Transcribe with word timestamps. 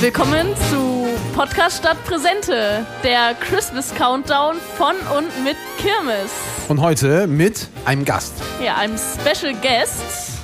Willkommen 0.00 0.46
zu 0.70 1.08
Podcast 1.34 1.78
Stadt 1.78 1.96
Präsente, 2.04 2.86
der 3.02 3.34
Christmas 3.34 3.92
Countdown 3.96 4.54
von 4.76 4.94
und 5.16 5.42
mit 5.42 5.56
Kirmes. 5.76 6.30
Und 6.68 6.80
heute 6.80 7.26
mit 7.26 7.66
einem 7.84 8.04
Gast. 8.04 8.34
Ja, 8.64 8.76
einem 8.76 8.96
Special 8.96 9.54
Guest. 9.54 10.38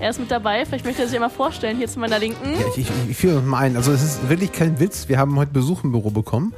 Er 0.00 0.08
ist 0.08 0.18
mit 0.18 0.30
dabei, 0.30 0.64
vielleicht 0.64 0.86
möchte 0.86 1.02
er 1.02 1.08
sich 1.08 1.16
einmal 1.16 1.28
vorstellen, 1.28 1.76
hier 1.76 1.88
zu 1.88 1.98
meiner 1.98 2.18
Linken. 2.18 2.52
Ja, 2.52 2.66
ich, 2.74 2.78
ich, 2.78 2.90
ich 3.10 3.16
führe 3.18 3.42
mal 3.42 3.58
ein. 3.58 3.76
Also 3.76 3.92
es 3.92 4.02
ist 4.02 4.30
wirklich 4.30 4.50
kein 4.52 4.80
Witz. 4.80 5.10
Wir 5.10 5.18
haben 5.18 5.36
heute 5.36 5.52
Besuch 5.52 5.84
im 5.84 5.92
Büro 5.92 6.10
bekommen 6.10 6.54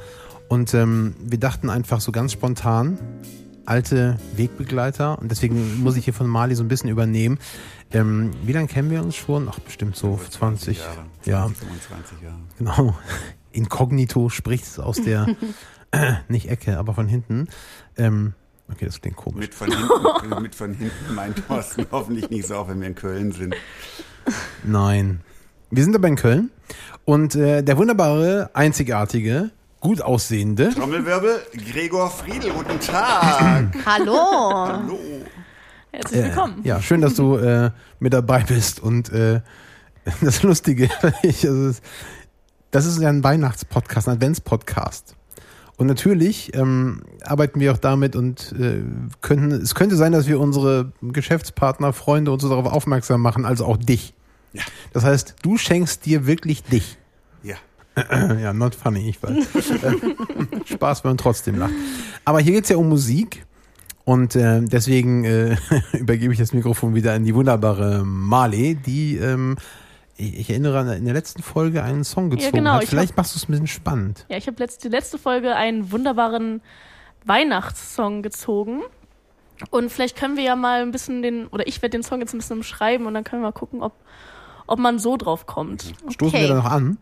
und 0.47 0.73
ähm, 0.73 1.13
wir 1.19 1.39
dachten 1.39 1.69
einfach 1.69 1.99
so 1.99 2.13
ganz 2.13 2.31
spontan, 2.31 2.97
alte 3.67 4.17
Wegbegleiter 4.35 5.19
und 5.19 5.29
deswegen 5.29 5.81
muss 5.81 5.97
ich 5.97 6.05
hier 6.05 6.13
von 6.13 6.27
Mali 6.27 6.55
so 6.55 6.63
ein 6.63 6.67
bisschen 6.67 6.89
übernehmen. 6.89 7.37
Ähm, 7.91 8.31
wie 8.43 8.53
lange 8.53 8.67
kennen 8.67 8.89
wir 8.89 9.01
uns 9.01 9.15
schon? 9.15 9.49
Ach, 9.49 9.59
bestimmt 9.59 9.95
so 9.95 10.19
20 10.29 10.79
Jahre. 10.79 11.05
Ja, 11.25 11.47
25 11.47 12.21
Jahre. 12.21 12.39
genau. 12.57 12.97
Inkognito 13.51 14.29
spricht 14.29 14.65
es 14.65 14.79
aus 14.79 15.01
der, 15.01 15.27
nicht 16.27 16.49
Ecke, 16.49 16.77
aber 16.77 16.93
von 16.93 17.07
hinten. 17.07 17.47
Ähm, 17.97 18.33
okay, 18.71 18.85
das 18.85 19.01
klingt 19.01 19.17
komisch. 19.17 19.39
Mit 19.39 19.53
von 19.53 19.71
hinten, 19.71 20.41
mit 20.41 20.55
von 20.55 20.73
hinten 20.73 21.15
meint 21.15 21.45
Thorsten 21.47 21.85
hoffentlich 21.91 22.29
nicht 22.29 22.47
so, 22.47 22.55
auch 22.55 22.69
wenn 22.69 22.79
wir 22.79 22.87
in 22.87 22.95
Köln 22.95 23.31
sind. 23.31 23.55
Nein. 24.63 25.21
Wir 25.71 25.83
sind 25.83 25.95
aber 25.95 26.07
in 26.07 26.15
Köln 26.15 26.51
und 27.03 27.35
äh, 27.35 27.61
der 27.63 27.77
wunderbare, 27.77 28.51
einzigartige, 28.53 29.51
gut 29.79 30.01
aussehende, 30.01 30.69
Trommelwirbel, 30.73 31.41
Gregor 31.71 32.09
Friedel, 32.09 32.51
guten 32.51 32.79
Tag. 32.79 33.75
Hallo. 33.85 34.67
Hallo. 34.67 34.99
Herzlich 35.91 36.23
willkommen. 36.25 36.61
ja, 36.63 36.81
schön, 36.81 37.01
dass 37.01 37.15
du 37.15 37.37
äh, 37.37 37.71
mit 37.99 38.13
dabei 38.13 38.43
bist 38.43 38.81
und 38.81 39.11
äh, 39.11 39.41
das 40.21 40.43
Lustige, 40.43 40.89
ich, 41.23 41.47
also, 41.47 41.79
das 42.71 42.85
ist 42.85 42.99
ja 42.99 43.09
ein 43.09 43.23
Weihnachtspodcast, 43.23 44.07
ein 44.07 44.15
Adventspodcast. 44.15 45.15
Und 45.77 45.85
natürlich 45.85 46.55
ähm, 46.55 47.03
arbeiten 47.23 47.59
wir 47.59 47.71
auch 47.71 47.77
damit 47.77 48.15
und 48.15 48.53
äh, 48.59 48.81
könnten, 49.21 49.51
es 49.51 49.75
könnte 49.75 49.95
sein, 49.95 50.11
dass 50.11 50.27
wir 50.27 50.39
unsere 50.39 50.91
Geschäftspartner, 51.03 51.93
Freunde 51.93 52.31
und 52.31 52.41
so 52.41 52.49
darauf 52.49 52.65
aufmerksam 52.65 53.21
machen, 53.21 53.45
also 53.45 53.65
auch 53.65 53.77
dich. 53.77 54.15
Ja. 54.53 54.63
Das 54.91 55.03
heißt, 55.03 55.35
du 55.43 55.57
schenkst 55.57 56.05
dir 56.07 56.25
wirklich 56.25 56.63
dich. 56.63 56.97
Ja. 57.97 58.33
Ja, 58.39 58.53
not 58.53 58.75
funny, 58.75 59.09
ich 59.09 59.21
weiß. 59.21 59.81
Äh, 59.83 59.91
Spaß, 60.73 61.03
wenn 61.03 61.11
man 61.11 61.17
trotzdem 61.17 61.57
lacht. 61.57 61.73
Aber 62.25 62.39
hier 62.39 62.53
geht's 62.53 62.69
ja 62.69 62.77
um 62.77 62.87
Musik. 62.89 63.45
Und 64.05 64.35
äh, 64.35 64.61
deswegen 64.61 65.25
äh, 65.25 65.57
übergebe 65.93 66.31
ich 66.31 66.39
das 66.39 66.53
Mikrofon 66.53 66.95
wieder 66.95 67.13
an 67.13 67.25
die 67.25 67.35
wunderbare 67.35 68.03
Marley, 68.05 68.75
die, 68.75 69.17
ähm, 69.17 69.57
ich, 70.15 70.39
ich 70.39 70.49
erinnere 70.49 70.79
an 70.79 70.89
in 70.89 71.03
der 71.05 71.13
letzten 71.13 71.43
Folge 71.43 71.83
einen 71.83 72.05
Song 72.05 72.29
gezogen 72.29 72.53
genau, 72.53 72.75
hat. 72.75 72.83
ich 72.83 72.89
Vielleicht 72.89 73.17
machst 73.17 73.35
du 73.35 73.37
es 73.39 73.49
ein 73.49 73.51
bisschen 73.51 73.67
spannend. 73.67 74.25
Ja, 74.29 74.37
ich 74.37 74.47
habe 74.47 74.57
letzt, 74.59 74.83
die 74.85 74.87
letzte 74.87 75.17
Folge 75.17 75.55
einen 75.55 75.91
wunderbaren 75.91 76.61
Weihnachtssong 77.25 78.21
gezogen. 78.21 78.81
Und 79.71 79.91
vielleicht 79.91 80.15
können 80.15 80.37
wir 80.37 80.43
ja 80.43 80.55
mal 80.55 80.83
ein 80.83 80.91
bisschen 80.91 81.21
den, 81.21 81.47
oder 81.47 81.67
ich 81.67 81.81
werde 81.81 81.97
den 81.97 82.03
Song 82.03 82.21
jetzt 82.21 82.33
ein 82.33 82.37
bisschen 82.37 82.57
umschreiben 82.57 83.07
und 83.07 83.13
dann 83.13 83.23
können 83.23 83.41
wir 83.41 83.47
mal 83.47 83.51
gucken, 83.53 83.81
ob, 83.81 83.93
ob 84.67 84.79
man 84.79 84.99
so 84.99 85.17
drauf 85.17 85.47
kommt. 85.47 85.93
Stoßen 86.09 86.27
Okay. 86.27 86.41
wir 86.43 86.47
da 86.49 86.55
noch 86.55 86.71
an? 86.71 86.97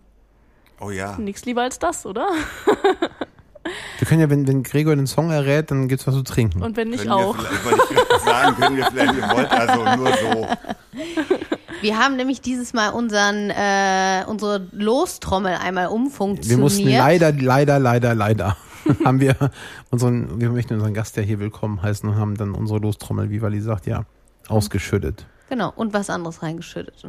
Oh 0.80 0.92
ja. 0.92 1.18
Nichts 1.18 1.46
lieber 1.46 1.62
als 1.62 1.80
das, 1.80 2.06
oder? 2.06 2.28
Wir 3.98 4.08
können 4.08 4.22
ja, 4.22 4.30
wenn, 4.30 4.48
wenn 4.48 4.62
Gregor 4.62 4.96
den 4.96 5.08
Song 5.08 5.32
errät, 5.32 5.72
dann 5.72 5.88
gibt's 5.88 6.06
was 6.06 6.14
zu 6.14 6.22
trinken. 6.22 6.62
Und 6.62 6.78
wenn 6.78 6.90
nicht 6.90 7.04
Können 7.04 7.14
auch. 7.14 7.36
Wir 7.38 8.20
sagen, 8.20 8.56
können 8.58 8.78
wir 8.78 8.86
vielleicht, 8.86 9.14
ihr 9.16 9.30
wollt 9.30 9.52
also 9.52 9.96
nur 9.96 10.14
so. 10.14 10.48
Wir 11.82 12.00
haben 12.00 12.16
nämlich 12.16 12.42
dieses 12.42 12.74
Mal 12.74 12.90
unseren, 12.90 13.50
äh, 13.50 14.24
unsere 14.28 14.68
Lostrommel 14.72 15.56
einmal 15.56 15.88
wir 15.88 15.92
umfunktioniert. 15.92 16.60
mussten 16.60 16.88
leider, 16.90 17.32
leider, 17.32 17.80
leider, 17.80 18.16
leider, 18.16 18.58
haben 19.06 19.20
wir 19.20 19.36
unseren, 19.92 20.40
wir 20.40 20.50
möchten 20.50 20.76
unseren 20.76 20.94
Gast 20.94 21.18
ja 21.18 21.24
hier 21.24 21.40
willkommen 21.40 21.82
heißen 21.82 22.08
und 22.08 22.16
haben 22.16 22.38
dann 22.38 22.54
unsere 22.54 22.80
Lostrommel, 22.80 23.30
wie 23.30 23.42
Wally 23.42 23.62
sagt, 23.62 23.88
ja, 23.88 24.06
ausgeschüttet. 24.48 25.28
Genau, 25.50 25.72
und 25.76 25.94
was 25.94 26.10
anderes 26.10 26.42
reingeschüttet. 26.42 27.06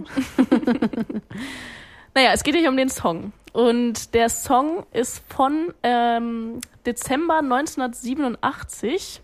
Naja, 2.16 2.30
es 2.32 2.42
geht 2.44 2.56
hier 2.56 2.70
um 2.70 2.78
den 2.78 2.88
Song. 2.88 3.34
Und 3.52 4.14
der 4.14 4.30
Song 4.30 4.86
ist 4.90 5.22
von 5.28 5.74
ähm, 5.82 6.62
Dezember 6.86 7.40
1987, 7.40 9.20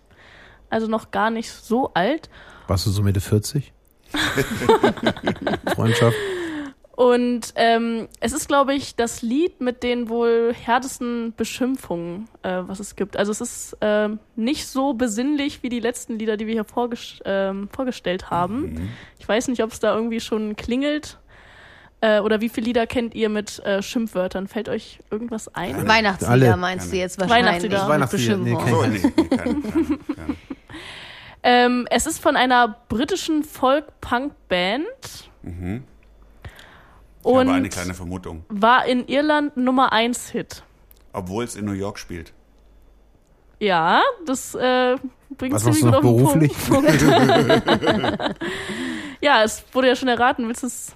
also 0.69 0.85
noch 0.85 1.09
gar 1.09 1.31
nicht 1.31 1.49
so 1.49 1.89
alt. 1.95 2.29
Warst 2.67 2.85
du 2.85 2.91
so 2.91 3.01
Mitte 3.01 3.19
40? 3.19 3.73
Freundschaft. 5.73 6.15
Und 6.95 7.53
ähm, 7.55 8.09
es 8.19 8.31
ist, 8.33 8.47
glaube 8.47 8.75
ich, 8.75 8.95
das 8.95 9.23
Lied 9.23 9.59
mit 9.59 9.81
den 9.81 10.07
wohl 10.07 10.53
härtesten 10.53 11.33
Beschimpfungen, 11.35 12.29
äh, 12.43 12.61
was 12.67 12.79
es 12.79 12.95
gibt. 12.95 13.17
Also 13.17 13.31
es 13.31 13.41
ist 13.41 13.77
ähm, 13.81 14.19
nicht 14.35 14.67
so 14.67 14.93
besinnlich 14.93 15.63
wie 15.63 15.69
die 15.69 15.79
letzten 15.79 16.19
Lieder, 16.19 16.37
die 16.37 16.45
wir 16.45 16.53
hier 16.53 16.63
vorges 16.63 17.19
ähm, 17.25 17.69
vorgestellt 17.75 18.29
haben. 18.29 18.91
Ich 19.17 19.27
weiß 19.27 19.47
nicht, 19.47 19.63
ob 19.63 19.71
es 19.71 19.79
da 19.79 19.95
irgendwie 19.95 20.19
schon 20.19 20.55
klingelt. 20.55 21.17
Äh, 22.03 22.19
oder 22.19 22.41
wie 22.41 22.49
viele 22.49 22.65
Lieder 22.65 22.85
kennt 22.85 23.15
ihr 23.15 23.29
mit 23.29 23.59
äh, 23.59 23.81
Schimpfwörtern? 23.81 24.49
Fällt 24.49 24.67
euch 24.67 24.99
irgendwas 25.09 25.47
ein? 25.55 25.87
Weihnachtslieder 25.87 26.31
Alle. 26.31 26.57
meinst 26.57 26.91
du 26.91 26.97
jetzt 26.97 27.17
wahrscheinlich. 27.17 27.63
Weihnachtslieder. 27.63 27.87
Weihnachtslieder, 27.87 28.37
nee, 28.37 28.53
Beschimpfung. 28.55 28.65
kein- 28.65 29.01
So, 29.01 29.09
nee, 29.09 29.13
nee, 29.29 29.37
keine, 29.37 29.61
keine, 29.61 29.61
keine. 29.61 30.35
Ähm, 31.45 31.87
es 31.89 32.05
ist 32.07 32.19
von 32.19 32.35
einer 32.37 32.77
britischen 32.87 33.43
Folk-Punk-Band. 33.43 34.85
Mhm. 35.43 35.83
Ich 36.45 37.25
Und 37.25 37.49
eine 37.49 37.67
kleine 37.69 37.93
Vermutung. 37.93 38.45
war 38.49 38.85
in 38.85 39.05
Irland 39.07 39.55
Nummer 39.57 39.91
1 39.93 40.29
Hit. 40.29 40.63
Obwohl 41.11 41.43
es 41.43 41.55
in 41.57 41.65
New 41.65 41.71
York 41.73 41.99
spielt. 41.99 42.31
Ja, 43.59 44.01
das 44.25 44.55
äh, 44.55 44.95
bringt 45.37 45.59
ziemlich 45.59 45.81
gut 45.81 45.95
auf 45.95 46.01
den 46.01 46.15
beruflich? 46.17 46.53
Punkt. 46.69 46.91
ja, 49.21 49.43
es 49.43 49.63
wurde 49.73 49.87
ja 49.89 49.95
schon 49.95 50.07
erraten. 50.09 50.47
Willst 50.47 50.63
du 50.63 50.67
es 50.67 50.95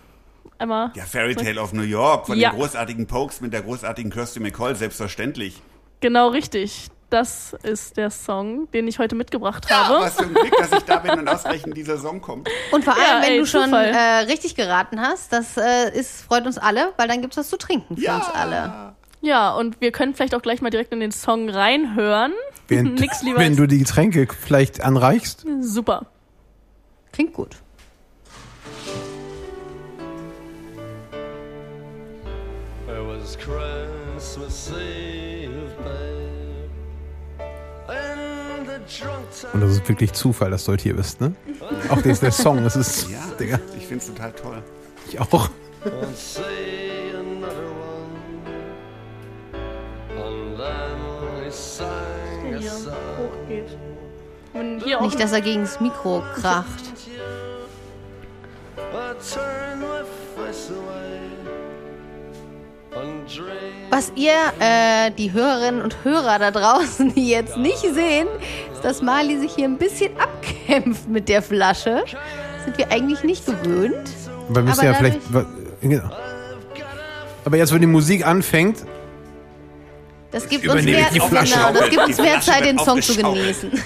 einmal? 0.59 0.91
Ja, 0.95 1.03
Fairy 1.06 1.35
Tale 1.35 1.62
of 1.62 1.73
New 1.73 1.81
York 1.84 2.28
von 2.28 2.38
Ja. 2.38 2.50
den 2.51 2.59
großartigen 2.59 3.07
Pokes 3.07 3.41
mit 3.41 3.53
der 3.53 3.62
großartigen 3.62 4.12
Kirsty 4.12 4.40
McCall, 4.40 4.75
selbstverständlich. 4.75 5.62
Genau 6.00 6.29
richtig. 6.29 6.88
Das 7.09 7.56
ist 7.63 7.95
der 7.95 8.09
Song, 8.12 8.69
den 8.72 8.85
ich 8.88 9.00
heute 9.00 9.16
mitgebracht 9.16 9.66
Ja, 9.69 9.88
habe. 9.88 10.03
was 10.03 10.16
für 10.18 10.23
ein 10.23 10.34
Glück, 10.34 10.53
dass 10.57 10.72
ich 10.73 10.84
da 10.84 10.97
bin 10.97 11.18
und 11.18 11.28
ausgerechnet 11.29 11.78
dieser 11.78 11.97
Song 11.97 12.19
kommt. 12.19 12.50
Und 12.72 12.84
vor 12.84 12.94
allem, 12.95 13.03
Ja, 13.03 13.22
wenn 13.22 13.31
ey, 13.31 13.40
du 13.40 13.45
schon 13.45 13.72
äh, 13.72 13.97
richtig 14.28 14.56
geraten 14.56 15.00
hast, 15.00 15.31
das 15.31 15.56
äh, 15.56 15.97
ist, 15.97 16.23
freut 16.23 16.45
uns 16.45 16.57
alle, 16.57 16.91
weil 16.97 17.07
dann 17.07 17.22
gibt's 17.22 17.38
was 17.38 17.47
zu 17.50 17.57
trinken 17.57 17.95
für 17.95 18.12
uns 18.13 18.25
alle. 18.34 18.94
Ja, 19.22 19.53
und 19.53 19.79
wir 19.79 19.91
können 19.94 20.16
vielleicht 20.16 20.35
auch 20.35 20.41
gleich 20.41 20.62
mal 20.62 20.69
direkt 20.69 20.91
in 20.91 21.00
den 21.00 21.12
Song 21.13 21.50
reinhören. 21.50 22.34
Wenn, 22.68 22.94
Nix 22.95 23.24
lieber 23.24 23.39
wenn 23.39 23.56
du 23.56 23.68
die 23.68 23.79
Getränke 23.79 24.28
vielleicht 24.28 24.81
anreichst. 24.84 25.45
Super. 25.62 26.07
Klingt 27.13 27.34
gut. 27.34 27.56
Was 33.28 33.38
Christmas 33.38 34.72
Eve, 34.72 35.52
babe. 35.84 37.44
In 37.90 38.66
the 38.66 38.80
drunk 39.00 39.54
Und 39.54 39.62
das 39.62 39.72
ist 39.72 39.88
wirklich 39.88 40.14
Zufall, 40.14 40.52
dass 40.52 40.64
du 40.64 40.72
heute 40.72 40.84
hier 40.84 40.96
bist, 40.96 41.20
ne? 41.20 41.34
Auch 41.90 41.98
ist 41.98 42.22
der 42.24 42.32
Song, 42.32 42.64
das 42.64 42.76
ist, 42.76 43.10
Ja, 43.10 43.20
Digga, 43.38 43.60
ich 43.78 43.86
finde 43.86 44.04
es 44.04 44.08
total 44.08 44.32
toll. 44.32 44.64
ich 45.10 45.20
auch 45.20 45.28
Nicht, 55.02 55.20
dass 55.20 55.32
er 55.32 55.42
gegen 55.42 55.62
das 55.62 55.80
Mikro 55.80 56.24
kracht. 56.36 56.84
Was 63.89 64.12
ihr, 64.15 64.33
äh, 64.59 65.12
die 65.12 65.31
Hörerinnen 65.31 65.81
und 65.81 65.97
Hörer 66.03 66.39
da 66.39 66.51
draußen, 66.51 67.13
die 67.13 67.29
jetzt 67.31 67.57
nicht 67.57 67.79
sehen, 67.79 68.27
ist, 68.74 68.83
dass 68.83 69.01
Mali 69.01 69.38
sich 69.39 69.53
hier 69.56 69.65
ein 69.65 69.77
bisschen 69.77 70.12
abkämpft 70.19 71.07
mit 71.07 71.29
der 71.29 71.41
Flasche. 71.41 72.03
Sind 72.65 72.77
wir 72.77 72.91
eigentlich 72.91 73.24
nicht 73.24 73.45
gewöhnt. 73.45 74.09
Aber 74.50 74.56
wir 74.56 74.63
müssen 74.63 74.85
ja 74.85 74.94
vielleicht. 74.94 75.19
Genau. 75.81 76.09
Aber 77.45 77.57
jetzt, 77.57 77.74
wenn 77.74 77.81
die 77.81 77.88
Musik 77.88 78.25
anfängt, 78.25 78.83
Das 80.31 80.50
gibt 80.50 80.68
uns 80.68 80.83
mehr, 80.83 81.07
die 81.13 81.19
Flasche. 81.19 81.53
genau, 81.53 81.71
das 81.74 81.89
gibt 81.89 82.06
uns 82.06 82.18
mehr 82.18 82.41
Zeit, 82.41 82.65
den 82.65 82.77
Song 82.79 83.01
zu 83.01 83.15
genießen. 83.15 83.71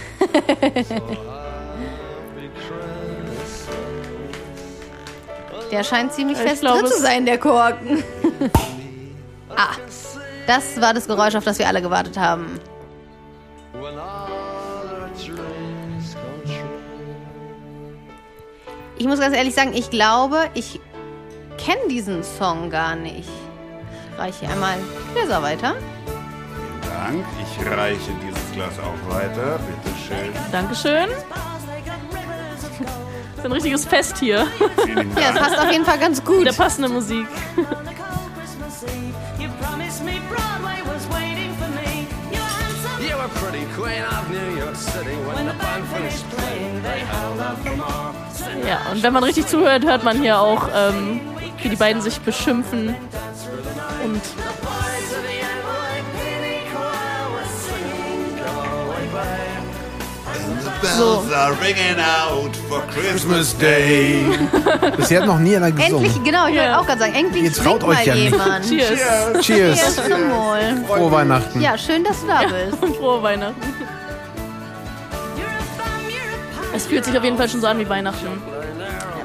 Der 5.72 5.84
scheint 5.86 6.12
ziemlich 6.12 6.38
Ich 6.38 6.44
fest 6.44 6.64
drin 6.64 6.86
zu 6.86 7.00
sein, 7.00 7.26
der 7.26 7.38
Korken. 7.38 8.04
ah, 9.62 9.76
das 10.48 10.82
war 10.82 10.94
das 10.94 11.08
Geräusch, 11.08 11.36
auf 11.36 11.44
das 11.44 11.60
wir 11.60 11.68
alle 11.68 11.82
gewartet 11.82 12.18
haben. 12.18 12.60
Ich 18.98 19.08
muss 19.08 19.20
ganz 19.20 19.36
ehrlich 19.36 19.54
sagen, 19.56 19.74
ich 19.74 19.90
glaube, 19.90 20.50
ich 20.54 20.80
kenne 21.58 21.88
diesen 21.90 22.24
Song 22.24 22.70
gar 22.70 22.96
nicht. 22.96 23.28
reiche 24.18 24.48
einmal 24.48 24.78
Gläser 25.14 25.42
weiter. 25.42 25.74
Dank. 26.84 27.26
Ich 27.42 27.66
reiche 27.66 28.12
dieses 28.24 28.52
Glas 28.54 28.74
auch 28.80 29.14
weiter. 29.14 29.60
Bitte 29.60 29.96
schön. 30.08 30.32
Dankeschön. 30.52 31.10
ist 33.38 33.46
ein 33.46 33.52
richtiges 33.52 33.86
Fest 33.86 34.18
hier. 34.20 34.46
Vielen 34.86 35.12
Ja, 35.20 35.32
es 35.34 35.40
passt 35.40 35.58
auf 35.60 35.72
jeden 35.72 35.86
Fall 35.86 35.98
ganz 35.98 36.18
Mit 36.18 36.26
gut. 36.28 36.46
der 36.46 36.54
passenden 36.54 36.94
Musik. 36.94 37.26
Ja, 48.68 48.92
und 48.92 49.04
wenn 49.04 49.14
man 49.14 49.24
richtig 49.24 49.48
zuhört, 49.48 49.86
hört 49.86 50.04
man 50.04 50.22
hier 50.22 50.40
auch, 50.40 50.68
ähm, 50.74 51.22
wie 51.62 51.70
die 51.70 51.76
beiden 51.76 52.02
sich 52.02 52.20
beschimpfen. 52.22 52.96
Und 54.04 54.22
Bells 61.02 61.32
are 61.34 61.54
ringing 61.60 62.00
out 62.00 62.56
for 62.70 62.82
Christmas 62.94 63.58
Day. 63.58 64.24
Bisher 64.98 65.22
hat 65.22 65.28
noch 65.28 65.40
nie 65.40 65.56
einer 65.56 65.72
gesungen. 65.72 66.06
Endlich, 66.06 66.24
genau, 66.24 66.46
ich 66.48 66.54
wollte 66.56 66.70
Ja. 66.70 66.80
auch 66.80 66.86
gerade 66.86 67.00
sagen, 67.00 67.14
endlich 67.16 67.44
Ihr 67.44 67.54
traut 67.54 67.84
euch 67.84 68.06
ja 68.06 68.14
nicht. 68.14 68.32
jemand. 68.32 68.68
cheers. 68.70 69.00
Cheers. 69.42 69.80
Cheers 69.80 69.96
zum 69.96 70.30
Wohl. 70.32 70.86
Frohe 70.88 71.12
Weihnachten. 71.12 71.60
Ja, 71.62 71.76
schön, 71.78 72.04
dass 72.04 72.22
du 72.22 72.28
da 72.28 72.42
bist. 72.44 72.82
Und 72.84 72.96
frohe 72.98 73.22
Weihnachten. 73.24 73.56
Es 76.74 76.86
fühlt 76.86 77.04
sich 77.04 77.18
auf 77.18 77.24
jeden 77.24 77.38
Fall 77.38 77.50
schon 77.50 77.60
so 77.62 77.68
an 77.68 77.80
wie 77.80 77.90
Weihnachten. 77.90 78.28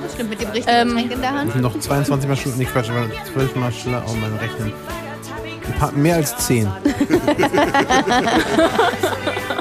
Das 0.03 0.13
stimmt, 0.15 0.31
mit 0.31 0.41
dem 0.41 0.51
richtigen 0.51 0.77
Ähm, 0.77 0.89
Getränk 0.89 1.13
in 1.13 1.21
der 1.21 1.31
Hand. 1.33 1.61
Noch 1.61 1.79
22 1.79 2.29
Mal 2.29 2.37
schneller. 2.37 2.57
Nee, 2.57 2.65
Quatsch, 2.65 2.91
aber 2.91 3.07
12 3.33 3.55
Mal 3.57 3.73
schneller 3.73 4.03
auf 4.05 4.15
meinem 4.17 4.37
Rechnen. 4.39 4.73
Ein 5.67 5.73
paar- 5.79 5.93
Mehr 5.93 6.17
als 6.17 6.37
10. 6.39 6.69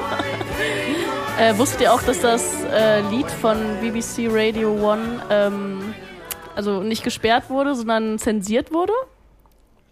Äh, 1.39 1.57
wusstet 1.57 1.81
ihr 1.81 1.93
auch, 1.93 2.01
dass 2.01 2.21
das 2.21 2.63
äh, 2.63 3.01
Lied 3.09 3.29
von 3.29 3.57
BBC 3.81 4.27
Radio 4.29 4.71
One 4.73 5.21
ähm, 5.29 5.93
also 6.55 6.81
nicht 6.81 7.03
gesperrt 7.03 7.49
wurde, 7.49 7.75
sondern 7.75 8.17
zensiert 8.19 8.71
wurde? 8.73 8.93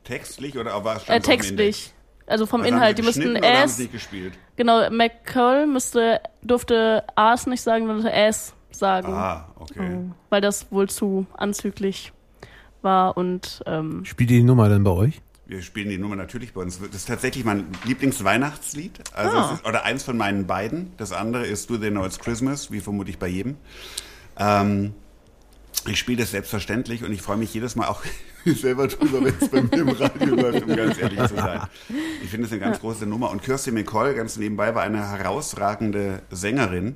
Textlich 0.06 0.58
oder 0.58 0.84
war 0.86 0.98
es 0.98 1.10
Äh, 1.10 1.20
textlich. 1.20 1.94
Also 2.28 2.46
vom 2.46 2.62
Also 2.62 2.72
haben 2.72 2.78
Inhalt. 2.78 2.96
sie 2.98 3.02
Die 3.02 3.06
müssten 3.06 3.20
geschnitten 3.22 3.46
oder 3.46 3.58
haben 3.60 3.66
S. 3.66 3.76
sie 3.76 3.82
nicht 3.84 3.92
gespielt? 3.92 4.34
Genau, 4.56 4.90
McCall 4.90 5.68
müsste, 5.68 6.22
durfte 6.42 7.04
A's 7.16 7.46
nicht 7.48 7.62
sagen, 7.62 7.88
sondern 7.88 8.08
S 8.08 8.54
sagen. 8.72 9.14
Ah, 9.14 9.48
okay. 9.60 10.00
Weil 10.30 10.40
das 10.42 10.72
wohl 10.72 10.90
zu 10.90 11.26
anzüglich 11.36 12.14
war 12.82 13.18
und 13.18 13.62
ähm, 13.66 14.06
Spielt 14.06 14.32
ihr 14.32 14.38
die 14.38 14.44
Nummer 14.44 14.70
denn 14.70 14.84
bei 14.86 14.92
euch? 14.92 15.22
Wir 15.46 15.62
spielen 15.62 15.90
die 15.90 15.98
Nummer 15.98 16.16
natürlich 16.16 16.54
bei 16.54 16.62
uns. 16.62 16.80
Das 16.80 16.96
ist 16.96 17.08
tatsächlich 17.08 17.44
mein 17.44 17.66
Lieblingsweihnachtslied. 17.84 19.02
Also 19.14 19.38
Ah. 19.38 19.54
ist, 19.56 19.66
oder 19.68 19.84
eins 19.84 20.04
von 20.04 20.16
meinen 20.18 20.48
beiden. 20.48 20.94
Das 20.98 21.12
andere 21.12 21.46
ist 21.46 21.70
Do 21.70 21.78
They 21.78 21.92
Know 21.92 22.06
It's 22.06 22.20
Christmas, 22.20 22.72
wie 22.72 22.80
vermutlich 22.80 23.20
bei 23.20 23.28
jedem. 23.28 23.58
Ähm, 24.38 24.94
ich 25.86 26.00
spiele 26.00 26.20
das 26.22 26.32
selbstverständlich 26.32 27.04
und 27.04 27.12
ich 27.12 27.22
freue 27.22 27.36
mich 27.36 27.54
jedes 27.54 27.76
Mal 27.76 27.88
auch 27.88 28.02
selber 28.46 28.88
drüber, 28.88 29.22
wenn 29.24 29.34
es 29.40 29.50
bei 29.50 29.62
mir 29.62 29.82
im 29.82 29.90
Radio 29.90 30.36
läuft, 30.42 30.64
um 30.66 30.76
ganz 30.76 30.98
ehrlich 30.98 31.20
zu 31.28 31.36
sein. 31.36 31.62
Ich 32.24 32.30
finde 32.30 32.46
es 32.46 32.52
eine 32.54 32.62
ganz 32.62 32.80
große 32.80 33.06
Nummer. 33.06 33.30
Und 33.30 33.44
Kirsty 33.44 33.72
McCall, 33.72 34.14
ganz 34.14 34.38
nebenbei, 34.38 34.74
war 34.76 34.84
eine 34.84 35.10
herausragende 35.12 36.22
Sängerin, 36.32 36.96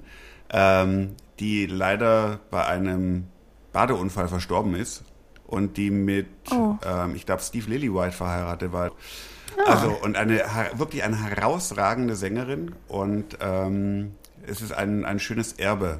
ähm, 0.51 1.15
die 1.41 1.65
leider 1.65 2.39
bei 2.49 2.65
einem 2.65 3.25
Badeunfall 3.73 4.29
verstorben 4.29 4.73
ist 4.73 5.03
und 5.47 5.77
die 5.77 5.89
mit, 5.89 6.27
Oh. 6.51 6.75
ähm, 6.85 7.15
ich 7.15 7.25
glaube, 7.25 7.41
Steve 7.41 7.69
Lillywhite 7.69 8.11
verheiratet 8.11 8.71
war. 8.73 8.91
Also, 9.65 9.95
und 10.03 10.15
eine 10.17 10.41
wirklich 10.75 11.03
eine 11.03 11.15
herausragende 11.23 12.15
Sängerin 12.15 12.75
und 12.87 13.37
ähm, 13.41 14.11
es 14.45 14.61
ist 14.61 14.71
ein, 14.73 15.03
ein 15.05 15.19
schönes 15.19 15.53
Erbe, 15.53 15.99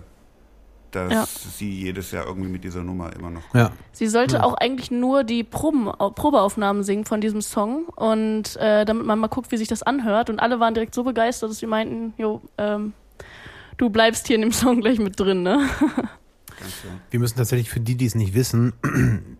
dass 0.92 1.12
Ja. 1.12 1.26
sie 1.26 1.70
jedes 1.72 2.12
Jahr 2.12 2.26
irgendwie 2.28 2.50
mit 2.50 2.64
dieser 2.64 2.84
Nummer 2.84 3.14
immer 3.16 3.30
noch. 3.32 3.42
Ja. 3.56 3.72
sie 3.94 4.08
sollte 4.08 4.44
auch 4.44 4.54
eigentlich 4.54 4.92
nur 4.92 5.24
die 5.24 5.44
Proben, 5.44 5.90
Au- 5.90 6.12
Probeaufnahmen 6.12 6.84
singen 6.84 7.06
von 7.06 7.20
diesem 7.20 7.42
Song 7.42 7.86
und 7.96 8.58
äh, 8.58 8.86
damit 8.86 9.06
man 9.06 9.18
mal 9.18 9.28
guckt, 9.28 9.52
wie 9.52 9.58
sich 9.58 9.68
das 9.68 9.82
anhört. 9.82 10.30
Und 10.30 10.40
alle 10.40 10.60
waren 10.60 10.74
direkt 10.74 10.94
so 10.94 11.04
begeistert, 11.04 11.50
dass 11.50 11.58
sie 11.60 11.68
meinten, 11.68 12.14
jo, 12.18 12.42
ähm, 12.58 12.94
du 13.78 13.90
bleibst 13.90 14.28
hier 14.28 14.36
in 14.36 14.44
dem 14.44 14.52
Song 14.54 14.82
gleich 14.82 15.00
mit 15.00 15.20
drin, 15.20 15.42
ne? 15.44 15.62
Ganz 16.60 16.74
klar. 16.82 16.94
Wir 17.12 17.20
müssen 17.20 17.38
tatsächlich 17.38 17.70
für 17.70 17.80
die, 17.80 17.96
die 17.96 18.06
es 18.06 18.16
nicht 18.16 18.34
wissen, 18.34 18.74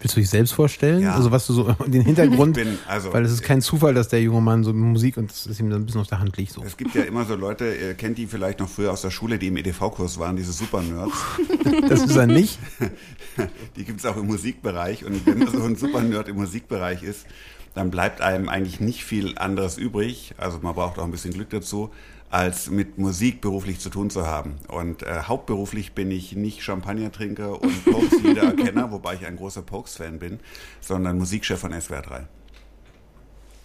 willst 0.00 0.16
du 0.16 0.20
dich 0.20 0.30
selbst 0.30 0.52
vorstellen? 0.52 1.02
Ja. 1.02 1.14
Also 1.14 1.30
was 1.30 1.46
du 1.46 1.52
so 1.52 1.72
den 1.86 2.02
Hintergrund, 2.02 2.56
bin, 2.56 2.78
also, 2.88 3.12
weil 3.12 3.24
es 3.24 3.32
ist 3.32 3.42
kein 3.42 3.60
Zufall, 3.60 3.94
dass 3.94 4.08
der 4.08 4.22
junge 4.22 4.40
Mann 4.40 4.64
so 4.64 4.72
Musik 4.72 5.16
und 5.16 5.30
das 5.30 5.46
ist 5.46 5.60
ihm 5.60 5.70
dann 5.70 5.82
ein 5.82 5.86
bisschen 5.86 6.00
auf 6.00 6.06
der 6.06 6.20
Hand 6.20 6.36
liegt 6.36 6.52
so. 6.52 6.62
es 6.62 6.76
gibt 6.76 6.94
ja 6.94 7.02
immer 7.02 7.24
so 7.24 7.34
Leute, 7.34 7.66
ihr 7.66 7.94
kennt 7.94 8.18
die 8.18 8.26
vielleicht 8.26 8.60
noch 8.60 8.68
früher 8.68 8.92
aus 8.92 9.02
der 9.02 9.10
Schule, 9.10 9.38
die 9.38 9.48
im 9.48 9.56
EDV-Kurs 9.56 10.18
waren, 10.18 10.36
diese 10.36 10.52
Super-Nerds. 10.52 11.12
Das 11.88 12.02
ist 12.02 12.16
er 12.16 12.26
nicht. 12.26 12.58
Die 13.76 13.84
gibt 13.84 14.00
es 14.00 14.06
auch 14.06 14.16
im 14.16 14.26
Musikbereich. 14.26 15.04
Und 15.04 15.26
wenn 15.26 15.38
man 15.38 15.48
so 15.48 15.62
ein 15.62 15.76
Super-Nerd 15.76 16.28
im 16.28 16.36
Musikbereich 16.36 17.02
ist, 17.02 17.26
dann 17.74 17.90
bleibt 17.90 18.20
einem 18.20 18.48
eigentlich 18.48 18.80
nicht 18.80 19.04
viel 19.04 19.36
anderes 19.38 19.78
übrig. 19.78 20.34
Also 20.36 20.58
man 20.62 20.74
braucht 20.74 20.98
auch 20.98 21.04
ein 21.04 21.10
bisschen 21.10 21.32
Glück 21.32 21.50
dazu, 21.50 21.90
als 22.30 22.70
mit 22.70 22.96
Musik 22.96 23.40
beruflich 23.40 23.80
zu 23.80 23.90
tun 23.90 24.08
zu 24.08 24.26
haben. 24.26 24.56
Und 24.68 25.02
äh, 25.02 25.22
hauptberuflich 25.26 25.92
bin 25.92 26.10
ich 26.10 26.36
nicht 26.36 26.62
Champagnertrinker 26.62 27.60
und 27.60 27.84
Pokes-Lieder-Erkenner, 27.90 28.92
wobei 28.92 29.14
ich 29.14 29.26
ein 29.26 29.36
großer 29.36 29.62
Pokes-Fan 29.62 30.18
bin, 30.18 30.38
sondern 30.80 31.18
Musikchef 31.18 31.58
von 31.58 31.78
SWR 31.78 32.02
3. 32.02 32.26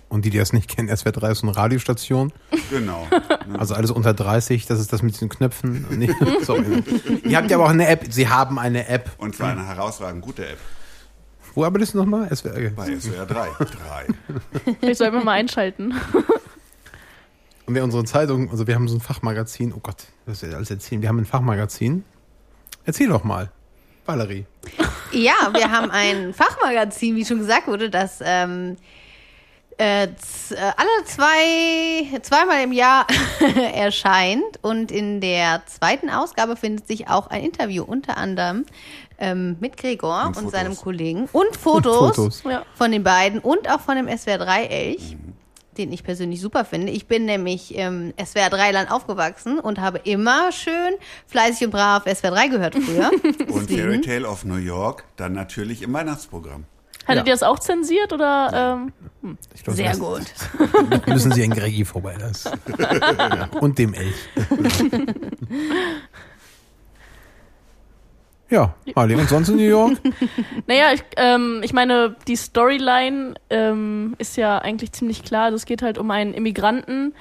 Und 0.09 0.25
die, 0.25 0.29
die 0.29 0.37
das 0.37 0.53
nicht 0.53 0.67
kennen, 0.69 0.95
SWR 0.95 1.11
3 1.11 1.31
ist 1.31 1.39
so 1.39 1.47
eine 1.47 1.55
Radiostation. 1.55 2.31
Genau. 2.69 3.07
Also 3.59 3.75
alles 3.75 3.91
unter 3.91 4.15
30, 4.15 4.65
das 4.65 4.79
ist 4.79 4.91
das 4.91 5.03
mit 5.03 5.21
den 5.21 5.29
Knöpfen. 5.29 5.85
Nee, 5.91 6.09
sorry. 6.41 6.83
Ihr 7.23 7.37
habt 7.37 7.51
ja 7.51 7.57
aber 7.57 7.65
auch 7.65 7.69
eine 7.69 7.87
App. 7.87 8.05
Sie 8.09 8.27
haben 8.27 8.57
eine 8.57 8.87
App. 8.87 9.11
Und 9.19 9.35
zwar 9.35 9.51
eine 9.51 9.67
herausragend 9.67 10.23
gute 10.23 10.47
App 10.47 10.57
Wo 11.53 11.63
aber 11.63 11.77
das 11.77 11.93
nochmal? 11.93 12.35
SWR. 12.35 12.71
bei 12.71 12.99
SWR 12.99 13.27
3. 13.27 13.47
3. 13.59 14.75
Vielleicht 14.79 14.97
sollten 14.97 15.17
wir 15.17 15.23
mal 15.23 15.33
einschalten. 15.33 15.93
Und 17.65 17.73
wir 17.73 17.83
unsere 17.83 18.03
Zeitung, 18.03 18.51
also 18.51 18.67
wir 18.67 18.75
haben 18.75 18.87
so 18.87 18.95
ein 18.95 19.01
Fachmagazin. 19.01 19.73
Oh 19.75 19.79
Gott, 19.81 20.05
was 20.25 20.39
soll 20.39 20.49
ich 20.49 20.55
alles 20.55 20.69
erzählen? 20.69 21.01
Wir 21.01 21.09
haben 21.09 21.19
ein 21.19 21.25
Fachmagazin. 21.25 22.03
Erzähl 22.85 23.07
doch 23.07 23.23
mal. 23.23 23.51
Valerie. 24.05 24.45
Ja, 25.11 25.33
wir 25.53 25.71
haben 25.71 25.89
ein 25.89 26.33
Fachmagazin, 26.33 27.15
wie 27.15 27.25
schon 27.25 27.39
gesagt 27.39 27.67
wurde, 27.67 27.89
das 27.89 28.19
ähm, 28.23 28.77
äh, 29.77 30.03
äh, 30.03 30.07
alle 30.57 31.05
zwei, 31.05 32.19
zweimal 32.21 32.63
im 32.63 32.71
Jahr 32.71 33.07
erscheint. 33.73 34.59
Und 34.61 34.91
in 34.91 35.21
der 35.21 35.63
zweiten 35.65 36.09
Ausgabe 36.09 36.55
findet 36.55 36.87
sich 36.87 37.09
auch 37.09 37.27
ein 37.27 37.43
Interview, 37.43 37.83
unter 37.83 38.17
anderem 38.17 38.65
ähm, 39.17 39.57
mit 39.59 39.77
Gregor 39.77 40.27
Und 40.27 40.37
und, 40.37 40.51
seinem 40.51 40.75
Kollegen 40.75 41.27
und 41.31 41.57
Fotos, 41.57 42.15
Fotos. 42.15 42.43
Ja. 42.43 42.63
von 42.75 42.91
den 42.91 43.03
beiden 43.03 43.39
und 43.39 43.69
auch 43.69 43.79
von 43.81 43.95
dem 43.95 44.07
SWR 44.07 44.37
3 44.37 44.65
Elch. 44.65 45.17
Den 45.77 45.91
ich 45.91 46.03
persönlich 46.03 46.39
super 46.41 46.63
finde. 46.65 46.91
Ich 46.91 47.05
bin 47.07 47.25
nämlich 47.25 47.75
im 47.75 48.13
SWR 48.23 48.49
3 48.49 48.71
Land 48.71 48.91
aufgewachsen 48.91 49.59
und 49.59 49.79
habe 49.79 49.99
immer 50.05 50.51
schön 50.51 50.93
fleißig 51.27 51.65
und 51.65 51.71
brav 51.71 52.03
SWR 52.05 52.31
3 52.31 52.47
gehört 52.47 52.75
früher. 52.75 53.11
Und 53.49 53.69
Fairy 53.69 53.99
Tale 54.01 54.27
of 54.27 54.45
New 54.45 54.55
York 54.55 55.03
dann 55.17 55.33
natürlich 55.33 55.81
im 55.81 55.91
Weihnachtsprogramm. 55.93 56.65
Hattet 57.07 57.27
Ja. 57.27 57.33
ihr 57.33 57.33
das 57.33 57.43
auch 57.43 57.59
zensiert 57.59 58.13
oder? 58.13 58.81
Ähm, 59.23 59.37
Ich 59.53 59.63
glaub, 59.63 59.75
Sehr 59.75 59.89
das 59.89 59.99
gut. 59.99 60.23
Müssen 61.07 61.31
Sie 61.33 61.43
an 61.43 61.51
Gregi 61.51 61.85
vorbeilassen. 61.85 62.51
ja. 62.79 63.47
Und 63.59 63.77
dem 63.77 63.93
Elch. 63.93 64.15
Ja, 68.49 68.75
Harley. 68.95 69.15
Und 69.15 69.27
sonst 69.27 69.49
in 69.49 69.57
New 69.57 69.63
York? 69.63 69.97
Naja, 70.67 70.93
ich, 70.93 71.03
ähm, 71.17 71.61
ich 71.63 71.73
meine, 71.73 72.15
die 72.27 72.35
Storyline 72.35 73.35
ähm, 73.49 74.15
ist 74.17 74.37
ja 74.37 74.59
eigentlich 74.59 74.91
ziemlich 74.91 75.23
klar. 75.23 75.45
Also 75.45 75.55
es 75.55 75.65
geht 75.65 75.81
halt 75.81 75.97
um 75.97 76.11
einen 76.11 76.33
Immigranten, 76.33 77.13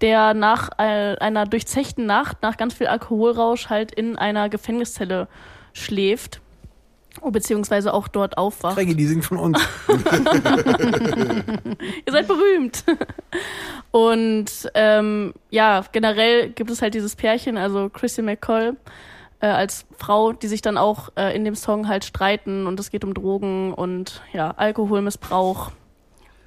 der 0.00 0.34
nach 0.34 0.70
äh, 0.78 1.16
einer 1.18 1.46
durchzechten 1.46 2.06
Nacht, 2.06 2.42
nach 2.42 2.56
ganz 2.56 2.74
viel 2.74 2.88
Alkoholrausch, 2.88 3.70
halt 3.70 3.92
in 3.92 4.16
einer 4.16 4.48
Gefängniszelle 4.48 5.28
schläft. 5.72 6.40
Beziehungsweise 7.22 7.92
auch 7.92 8.08
dort 8.08 8.38
aufwacht. 8.38 8.76
Gregi, 8.76 8.96
die 8.96 9.06
singt 9.06 9.24
von 9.24 9.36
uns. 9.36 9.60
Ihr 12.06 12.12
seid 12.12 12.26
berühmt. 12.26 12.84
Und 13.90 14.50
ähm, 14.74 15.34
ja, 15.50 15.84
generell 15.92 16.48
gibt 16.50 16.70
es 16.70 16.80
halt 16.80 16.94
dieses 16.94 17.14
Pärchen, 17.14 17.58
also 17.58 17.90
Chrissy 17.90 18.22
McCall 18.22 18.76
äh, 19.42 19.46
als 19.46 19.84
Frau, 19.98 20.32
die 20.32 20.48
sich 20.48 20.62
dann 20.62 20.78
auch 20.78 21.10
äh, 21.16 21.36
in 21.36 21.44
dem 21.44 21.54
Song 21.54 21.88
halt 21.88 22.04
streiten 22.06 22.66
und 22.66 22.80
es 22.80 22.90
geht 22.90 23.04
um 23.04 23.12
Drogen 23.12 23.74
und 23.74 24.22
ja, 24.32 24.52
Alkoholmissbrauch. 24.52 25.72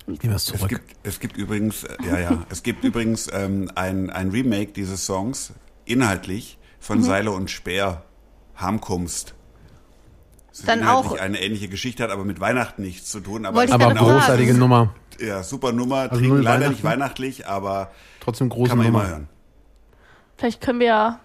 Ich 0.07 0.21
nehme 0.21 0.33
das 0.33 0.43
Es 0.49 0.57
zurück. 0.59 0.69
gibt, 0.69 0.83
es 1.03 1.19
gibt 1.19 1.37
übrigens, 1.37 1.83
äh, 1.83 1.95
ja, 2.07 2.19
ja, 2.19 2.43
es 2.49 2.63
gibt 2.63 2.83
übrigens 2.83 3.27
ähm, 3.33 3.69
ein, 3.75 4.09
ein 4.09 4.29
Remake 4.29 4.71
dieses 4.71 5.05
Songs, 5.05 5.53
inhaltlich, 5.85 6.57
von 6.79 7.01
Seile 7.03 7.31
und 7.31 7.49
Speer, 7.49 8.03
Harmkunst. 8.55 9.33
Das 10.51 10.61
Dann 10.65 10.87
auch- 10.87 11.17
eine 11.19 11.41
ähnliche 11.41 11.67
Geschichte 11.67 12.03
hat, 12.03 12.11
aber 12.11 12.23
mit 12.23 12.39
Weihnachten 12.39 12.81
nichts 12.83 13.09
zu 13.11 13.19
tun. 13.19 13.45
Aber 13.45 13.63
es 13.65 13.71
Aber 13.71 13.87
genau- 13.89 14.05
großartige 14.05 14.49
fragen. 14.51 14.59
Nummer. 14.59 14.93
Ja, 15.19 15.43
super 15.43 15.71
Nummer. 15.73 16.01
Also 16.09 16.17
Trinken 16.17 16.41
leider 16.43 16.69
nicht 16.69 16.83
weihnachtlich, 16.83 17.47
aber 17.47 17.91
Trotzdem 18.21 18.47
große 18.49 18.69
kann 18.69 18.77
man 18.77 18.87
Nummer. 18.87 18.99
immer 19.01 19.09
hören. 19.09 19.29
Vielleicht 20.37 20.61
können 20.61 20.79
wir 20.79 20.87
ja 20.87 21.19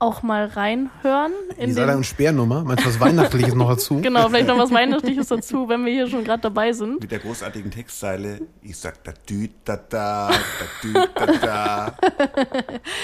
auch 0.00 0.22
mal 0.22 0.46
reinhören. 0.46 1.30
Die 1.56 1.62
In 1.62 1.74
Seiler- 1.74 1.92
den, 1.92 1.96
und 1.98 2.06
Speernummer. 2.06 2.64
Meinst 2.64 2.84
du 2.84 2.88
was 2.88 2.98
Weihnachtliches 2.98 3.54
noch 3.54 3.68
dazu? 3.68 3.96
genau, 4.02 4.28
vielleicht 4.28 4.48
noch 4.48 4.58
was 4.58 4.70
Weihnachtliches 4.72 5.28
dazu, 5.28 5.68
wenn 5.68 5.84
wir 5.84 5.92
hier 5.92 6.08
schon 6.08 6.24
gerade 6.24 6.40
dabei 6.40 6.72
sind. 6.72 7.00
Mit 7.00 7.10
der 7.12 7.18
großartigen 7.18 7.70
Textzeile, 7.70 8.40
ich 8.62 8.76
sag 8.78 9.04
da 9.04 9.12
dü 9.28 9.48
da 9.64 9.76
da, 9.76 10.30
da 10.30 10.34
dü 10.82 10.92
da 11.14 11.26
da. 11.26 11.86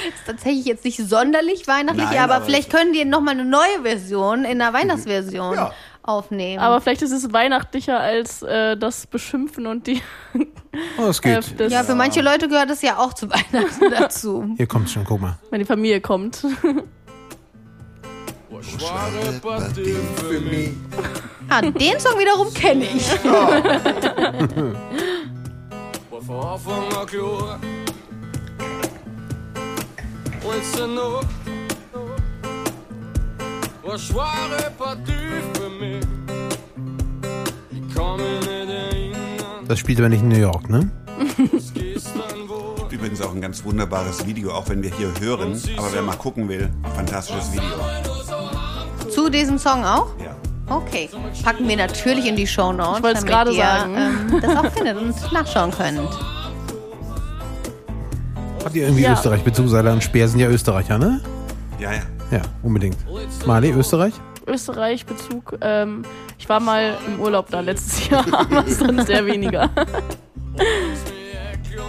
Ist 0.08 0.26
tatsächlich 0.26 0.64
jetzt 0.64 0.84
nicht 0.84 0.98
sonderlich 1.06 1.68
weihnachtlich, 1.68 2.06
Nein, 2.06 2.18
aber, 2.18 2.36
aber 2.36 2.44
vielleicht 2.46 2.70
können 2.72 2.92
die 2.94 3.04
nochmal 3.04 3.34
eine 3.34 3.44
neue 3.44 3.82
Version 3.82 4.44
in 4.44 4.58
der 4.58 4.72
Weihnachtsversion 4.72 5.54
Ja. 5.54 5.72
Aufnehmen. 6.06 6.60
Aber 6.62 6.80
vielleicht 6.80 7.02
ist 7.02 7.12
es 7.12 7.32
weihnachtlicher 7.32 7.98
als 7.98 8.42
äh, 8.42 8.76
das 8.76 9.06
Beschimpfen 9.06 9.66
und 9.66 9.86
die. 9.86 10.00
Oh, 10.98 11.06
es 11.08 11.20
Äh, 11.20 11.40
geht. 11.40 11.60
das, 11.60 11.72
ja, 11.72 11.84
für 11.84 11.94
manche 11.94 12.20
Leute 12.22 12.48
gehört 12.48 12.70
es 12.70 12.82
ja 12.82 12.98
auch 12.98 13.14
zu 13.14 13.28
Weihnachten 13.30 13.90
dazu. 13.90 14.54
Hier 14.56 14.66
kommt's 14.66 14.92
schon, 14.92 15.04
guck 15.04 15.20
mal. 15.20 15.38
Wenn 15.50 15.60
die 15.60 15.64
Familie 15.66 16.00
kommt. 16.00 16.42
Mich. 16.44 16.54
Ah, 21.48 21.60
den 21.62 22.00
Song 22.00 22.18
wiederum 22.18 22.52
kenne 22.52 22.86
ich. 22.86 23.08
Das 39.68 39.78
spielt 39.78 39.98
aber 39.98 40.08
nicht 40.08 40.22
in 40.22 40.28
New 40.28 40.36
York, 40.38 40.68
ne? 40.68 40.90
Übrigens 42.90 43.20
auch 43.22 43.34
ein 43.34 43.40
ganz 43.40 43.64
wunderbares 43.64 44.26
Video, 44.26 44.52
auch 44.52 44.68
wenn 44.68 44.82
wir 44.82 44.90
hier 44.94 45.12
hören. 45.20 45.58
Aber 45.76 45.92
wer 45.92 46.02
mal 46.02 46.16
gucken 46.16 46.48
will, 46.48 46.70
fantastisches 46.94 47.52
Video. 47.52 47.64
Zu 49.10 49.28
diesem 49.30 49.58
Song 49.58 49.84
auch? 49.84 50.08
Ja. 50.22 50.36
Okay. 50.68 51.08
Packen 51.42 51.68
wir 51.68 51.76
natürlich 51.76 52.26
in 52.26 52.36
die 52.36 52.46
Show 52.46 52.72
Notes, 52.72 52.98
Ich 52.98 53.02
wollte 53.04 53.18
es 53.18 53.24
damit 53.24 53.32
gerade 53.34 53.50
ihr 53.52 53.62
sagen. 53.62 53.94
ähm, 53.96 54.40
das 54.40 54.56
auch 54.56 54.70
findet 54.72 54.96
und 54.98 55.32
nachschauen 55.32 55.70
könnt. 55.70 56.00
Habt 58.64 58.74
ihr 58.74 58.82
irgendwie 58.84 59.02
Ja. 59.04 59.12
Österreich-Bezug? 59.14 59.68
Seiler 59.68 59.92
und 59.92 60.02
Speer 60.02 60.28
sind 60.28 60.40
ja 60.40 60.48
Österreicher, 60.48 60.98
ne? 60.98 61.20
Ja, 61.78 61.92
ja. 61.92 62.00
Ja, 62.30 62.42
unbedingt. 62.62 62.96
Mali, 63.46 63.70
Österreich? 63.70 64.14
Österreich-Bezug. 64.46 65.58
Ähm, 65.60 66.02
ich 66.38 66.48
war 66.48 66.60
mal 66.60 66.96
im 67.06 67.20
Urlaub 67.20 67.50
da 67.50 67.60
letztes 67.60 68.08
Jahr, 68.08 68.24
aber 68.32 68.64
sonst 68.68 69.06
sehr 69.06 69.26
weniger. 69.26 69.70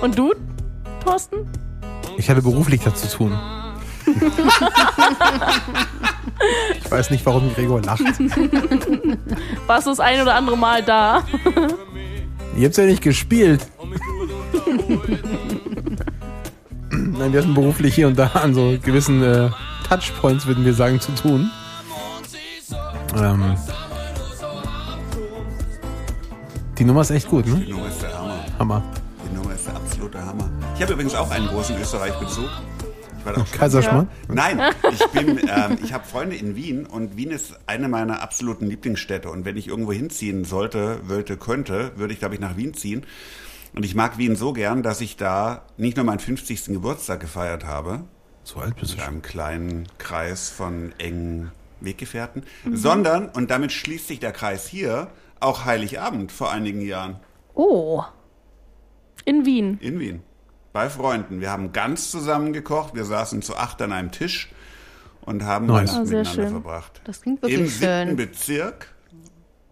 Und 0.01 0.17
du, 0.17 0.33
Thorsten? 1.03 1.47
Ich 2.17 2.29
hatte 2.29 2.41
beruflich 2.41 2.81
dazu 2.83 3.07
zu 3.07 3.17
tun. 3.17 3.37
ich 6.77 6.91
weiß 6.91 7.09
nicht, 7.09 7.25
warum 7.25 7.53
Gregor 7.53 7.81
lacht. 7.81 8.01
Warst 9.67 9.87
du 9.87 9.91
das 9.91 9.99
ein 9.99 10.21
oder 10.21 10.35
andere 10.35 10.57
Mal 10.57 10.83
da? 10.83 11.23
Ihr 12.55 12.65
habt's 12.65 12.77
ja 12.77 12.85
nicht 12.85 13.01
gespielt. 13.01 13.67
Nein, 16.89 17.33
wir 17.33 17.41
hatten 17.41 17.53
beruflich 17.53 17.95
hier 17.95 18.07
und 18.07 18.17
da 18.17 18.27
an 18.27 18.53
so 18.53 18.77
gewissen 18.81 19.21
äh, 19.23 19.49
Touchpoints, 19.89 20.45
würden 20.45 20.65
wir 20.65 20.73
sagen, 20.73 20.99
zu 20.99 21.13
tun. 21.13 21.49
Ähm, 23.15 23.55
die 26.77 26.83
Nummer 26.83 27.01
ist 27.01 27.11
echt 27.11 27.29
gut, 27.29 27.45
Die 27.45 27.51
ne? 27.51 27.69
Nummer 27.69 27.87
ist 27.87 28.01
der 28.01 28.17
Hammer. 28.17 28.45
Hammer. 28.59 28.83
Die 29.29 29.35
Nummer 29.35 29.53
ist 29.53 29.65
der 29.65 29.75
absolute 29.75 30.25
Hammer. 30.25 30.49
Ich 30.75 30.81
habe 30.81 30.93
übrigens 30.93 31.15
auch 31.15 31.31
einen 31.31 31.47
großen 31.47 31.79
Österreich-Bezug. 31.79 32.49
Kaiserschmarrn? 33.51 34.07
Nein, 34.29 34.61
ich 34.91 35.05
bin, 35.07 35.37
ähm, 35.37 35.77
ich 35.83 35.91
habe 35.91 36.05
Freunde 36.05 36.37
in 36.37 36.55
Wien 36.55 36.85
und 36.85 37.17
Wien 37.17 37.31
ist 37.31 37.59
eine 37.65 37.89
meiner 37.89 38.21
absoluten 38.21 38.67
Lieblingsstädte. 38.67 39.29
Und 39.29 39.43
wenn 39.43 39.57
ich 39.57 39.67
irgendwo 39.67 39.91
hinziehen 39.91 40.45
sollte, 40.45 41.01
wollte, 41.07 41.35
könnte, 41.35 41.91
würde 41.97 42.13
ich, 42.13 42.19
glaube 42.19 42.35
ich, 42.35 42.41
nach 42.41 42.55
Wien 42.55 42.73
ziehen. 42.73 43.05
Und 43.75 43.83
ich 43.83 43.95
mag 43.95 44.17
Wien 44.17 44.35
so 44.35 44.53
gern, 44.53 44.81
dass 44.81 45.01
ich 45.01 45.17
da 45.17 45.63
nicht 45.77 45.97
nur 45.97 46.05
meinen 46.05 46.19
50. 46.19 46.65
Geburtstag 46.67 47.19
gefeiert 47.19 47.65
habe, 47.65 48.05
So 48.47 48.61
alt 48.61 48.77
bist 48.77 48.93
du 48.93 48.97
schon. 48.99 49.07
einem 49.07 49.21
kleinen 49.21 49.87
Kreis 49.97 50.47
von 50.49 50.93
engen 50.99 51.51
Weggefährten, 51.81 52.43
sondern, 52.71 53.27
und 53.27 53.51
damit 53.51 53.73
schließt 53.73 54.07
sich 54.07 54.19
der 54.21 54.31
Kreis 54.31 54.67
hier, 54.67 55.09
auch 55.41 55.65
Heiligabend 55.65 56.31
vor 56.31 56.49
einigen 56.51 56.79
Jahren 56.81 57.17
Oh. 57.53 58.03
In 59.25 59.45
Wien. 59.45 59.77
in 59.81 59.99
Wien. 59.99 60.21
Bei 60.71 60.89
Freunden. 60.89 61.41
Wir 61.41 61.51
haben 61.51 61.73
ganz 61.73 62.09
zusammen 62.09 62.53
gekocht. 62.53 62.95
Wir 62.95 63.03
saßen 63.03 63.41
zu 63.41 63.57
acht 63.57 63.81
an 63.81 63.91
einem 63.91 64.11
Tisch 64.11 64.49
und 65.21 65.43
haben 65.43 65.65
Nice. 65.65 65.91
Sehr 65.91 65.99
miteinander 66.03 66.25
schön. 66.33 66.49
verbracht. 66.49 67.01
Das 67.03 67.21
klingt 67.21 67.43
Im 67.43 67.49
wirklich 67.49 67.73
siebten 67.73 68.07
schön. 68.07 68.15
Bezirk. 68.15 68.93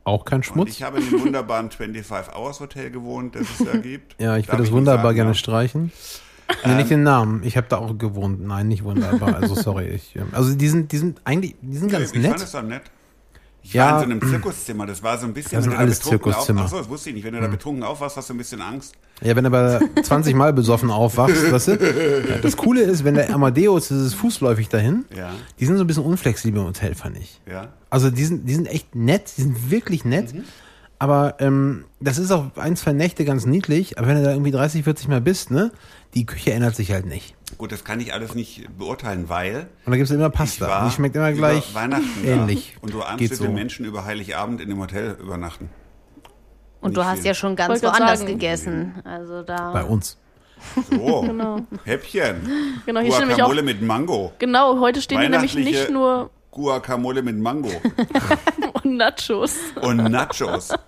Auch 0.03 0.25
kein 0.25 0.39
Und 0.39 0.43
Schmutz? 0.47 0.69
ich 0.71 0.83
habe 0.83 0.99
in 0.99 1.09
dem 1.09 1.21
wunderbaren 1.21 1.71
25 1.71 2.35
Hours 2.35 2.59
Hotel 2.59 2.91
gewohnt, 2.91 3.35
das 3.35 3.47
es 3.59 3.65
da 3.65 3.77
gibt. 3.77 4.19
Ja, 4.19 4.35
ich 4.35 4.47
Darf 4.47 4.53
würde 4.55 4.63
das 4.63 4.71
nicht 4.71 4.77
wunderbar 4.77 5.03
sagen, 5.05 5.15
gerne 5.15 5.31
ja. 5.31 5.35
streichen. 5.35 5.91
Nee, 6.65 6.75
nicht 6.75 6.89
den 6.89 7.03
Namen. 7.03 7.41
Ich 7.43 7.57
habe 7.57 7.67
da 7.69 7.77
auch 7.77 7.97
gewohnt. 7.97 8.45
Nein, 8.45 8.67
nicht 8.67 8.83
wunderbar. 8.83 9.35
Also 9.35 9.55
sorry. 9.55 9.87
Ich, 9.87 10.15
ähm, 10.15 10.27
also 10.31 10.53
die 10.55 10.67
sind, 10.67 10.91
die 10.91 10.97
sind 10.97 11.19
eigentlich, 11.23 11.55
die 11.61 11.77
sind 11.77 11.91
ganz 11.91 12.05
ich 12.11 12.21
fand 12.21 12.23
nett. 12.23 12.41
es 12.43 12.51
dann 12.51 12.67
nett. 12.67 12.81
Ich 13.63 13.73
Ja. 13.73 13.93
war 13.93 14.03
in 14.03 14.09
so 14.09 14.11
einem 14.11 14.21
Zirkuszimmer, 14.31 14.85
das 14.85 15.01
war 15.01 15.17
so 15.17 15.25
ein 15.25 15.33
bisschen. 15.33 15.53
Das 15.53 15.63
sind 15.63 15.75
alles 15.75 15.99
Zirkuszimmer. 16.01 16.61
Auf, 16.61 16.65
achso, 16.67 16.77
das 16.77 16.87
wusste 16.89 17.09
ich 17.09 17.15
nicht. 17.15 17.23
Wenn 17.25 17.33
du 17.33 17.41
da 17.41 17.47
betrunken 17.47 17.83
aufwachst, 17.83 18.15
hast 18.15 18.29
du 18.29 18.35
ein 18.35 18.37
bisschen 18.37 18.61
Angst. 18.61 18.93
Ja, 19.21 19.35
wenn 19.35 19.43
du 19.43 19.47
aber 19.47 19.79
20 20.03 20.35
Mal 20.35 20.53
besoffen 20.53 20.91
aufwachst, 20.91 21.51
weißt 21.51 21.67
du? 21.69 21.71
Ja, 22.29 22.37
das 22.43 22.57
Coole 22.57 22.81
ist, 22.83 23.03
wenn 23.03 23.15
der 23.15 23.33
Amadeus, 23.33 23.87
das 23.87 23.97
ist 24.01 24.13
fußläufig 24.13 24.69
dahin, 24.69 25.05
Ja, 25.17 25.31
die 25.59 25.65
sind 25.65 25.77
so 25.77 25.83
ein 25.83 25.87
bisschen 25.87 26.03
unflexibel 26.03 26.61
im 26.61 26.67
Hotel, 26.67 26.93
fand 26.93 27.17
ich. 27.17 27.41
ja. 27.49 27.69
Also 27.89 28.11
die 28.11 28.25
sind, 28.25 28.47
die 28.47 28.53
sind 28.53 28.67
echt 28.67 28.93
nett, 28.93 29.31
die 29.37 29.41
sind 29.43 29.71
wirklich 29.71 30.03
nett. 30.05 30.33
Mhm. 30.33 30.43
Aber 30.97 31.35
ähm, 31.39 31.85
das 31.99 32.17
ist 32.17 32.31
auch 32.31 32.55
ein, 32.55 32.75
zwei 32.75 32.93
Nächte 32.93 33.25
ganz 33.25 33.45
niedlich. 33.45 33.97
Aber 33.97 34.07
wenn 34.07 34.17
du 34.17 34.23
da 34.23 34.31
irgendwie 34.31 34.51
30, 34.51 34.83
40 34.83 35.07
Mal 35.09 35.21
bist, 35.21 35.51
ne, 35.51 35.71
die 36.13 36.25
Küche 36.25 36.53
ändert 36.53 36.75
sich 36.75 36.91
halt 36.91 37.05
nicht. 37.05 37.35
Gut, 37.57 37.71
das 37.71 37.83
kann 37.83 37.99
ich 37.99 38.13
alles 38.13 38.33
nicht 38.33 38.65
beurteilen, 38.77 39.27
weil 39.29 39.67
Und 39.85 39.91
da 39.91 39.97
gibt's 39.97 40.11
immer 40.11 40.27
ich 40.27 40.33
Pasta. 40.33 40.79
Und 40.83 40.89
die 40.91 40.95
schmeckt 40.95 41.15
immer 41.15 41.31
gleich 41.33 41.73
Weihnachten 41.75 42.23
ähnlich. 42.25 42.73
Da. 42.75 42.81
Und 42.83 42.93
du 42.93 43.01
ahnst 43.01 43.19
Geht 43.19 43.31
mit 43.31 43.37
so. 43.39 43.43
den 43.45 43.53
Menschen 43.53 43.85
über 43.85 44.05
Heiligabend 44.05 44.61
in 44.61 44.69
dem 44.69 44.79
Hotel 44.79 45.17
übernachten. 45.21 45.69
Und 46.81 46.95
du 46.95 47.01
Nicht 47.01 47.09
hast 47.09 47.17
viel. 47.19 47.27
ja 47.27 47.33
schon 47.33 47.55
ganz 47.55 47.69
Wollte 47.81 47.87
woanders 47.87 48.19
sagen. 48.19 48.31
gegessen. 48.31 48.93
Also 49.03 49.41
da. 49.43 49.71
Bei 49.71 49.83
uns. 49.83 50.17
So, 50.89 51.21
Genau. 51.27 51.59
Häppchen. 51.83 52.35
Genau, 52.85 53.01
hier 53.01 53.11
steht 53.11 53.21
nämlich 53.21 53.41
auch. 53.43 53.47
Guacamole 53.47 53.63
mit 53.63 53.81
Mango. 53.81 54.33
Genau, 54.39 54.79
heute 54.79 55.01
stehen 55.01 55.19
hier 55.19 55.29
nämlich 55.29 55.55
nicht 55.55 55.89
nur 55.89 56.29
Guacamole 56.51 57.21
mit 57.21 57.37
Mango. 57.37 57.69
Nachos. 58.85 59.55
Und 59.81 59.97
Nachos. 59.97 60.69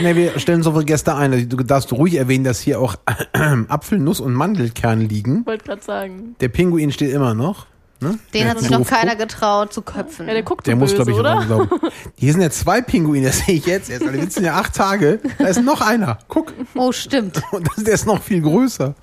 Ne, 0.00 0.14
wir 0.14 0.38
stellen 0.38 0.62
so 0.62 0.70
viele 0.72 0.84
Gäste 0.84 1.16
ein. 1.16 1.32
Also, 1.32 1.46
Du 1.46 1.56
darfst 1.56 1.92
ruhig 1.92 2.14
erwähnen, 2.14 2.44
dass 2.44 2.60
hier 2.60 2.78
auch 2.80 2.94
Apfel, 3.68 3.98
Nuss 3.98 4.20
und 4.20 4.32
Mandelkern 4.34 5.00
liegen. 5.00 5.44
Wollte 5.46 5.64
gerade 5.64 5.82
sagen. 5.82 6.36
Der 6.40 6.48
Pinguin 6.48 6.92
steht 6.92 7.12
immer 7.12 7.34
noch. 7.34 7.66
Ne? 8.00 8.18
Den 8.32 8.48
hat 8.48 8.60
sich 8.60 8.70
noch 8.70 8.86
keiner 8.86 9.16
guckt. 9.16 9.32
getraut 9.32 9.72
zu 9.72 9.82
köpfen. 9.82 10.26
Ja, 10.28 10.32
der 10.32 10.42
guckt 10.44 10.66
Der 10.66 10.74
so 10.74 10.78
muss, 10.78 10.92
böse, 10.94 11.04
glaube 11.04 11.10
ich, 11.10 11.18
oder? 11.18 11.44
glauben. 11.44 11.68
Hier 12.16 12.32
sind 12.32 12.40
ja 12.40 12.50
zwei 12.50 12.80
Pinguine, 12.80 13.26
das 13.26 13.38
sehe 13.40 13.56
ich 13.56 13.66
jetzt 13.66 13.90
erst. 13.90 14.10
Wir 14.10 14.20
sitzen 14.20 14.44
ja 14.44 14.54
acht 14.54 14.74
Tage. 14.74 15.18
Da 15.38 15.48
ist 15.48 15.60
noch 15.62 15.80
einer. 15.82 16.18
Guck. 16.28 16.54
oh, 16.76 16.92
stimmt. 16.92 17.42
Und 17.50 17.68
das, 17.76 17.84
der 17.84 17.94
ist 17.94 18.06
noch 18.06 18.22
viel 18.22 18.40
größer. 18.42 18.94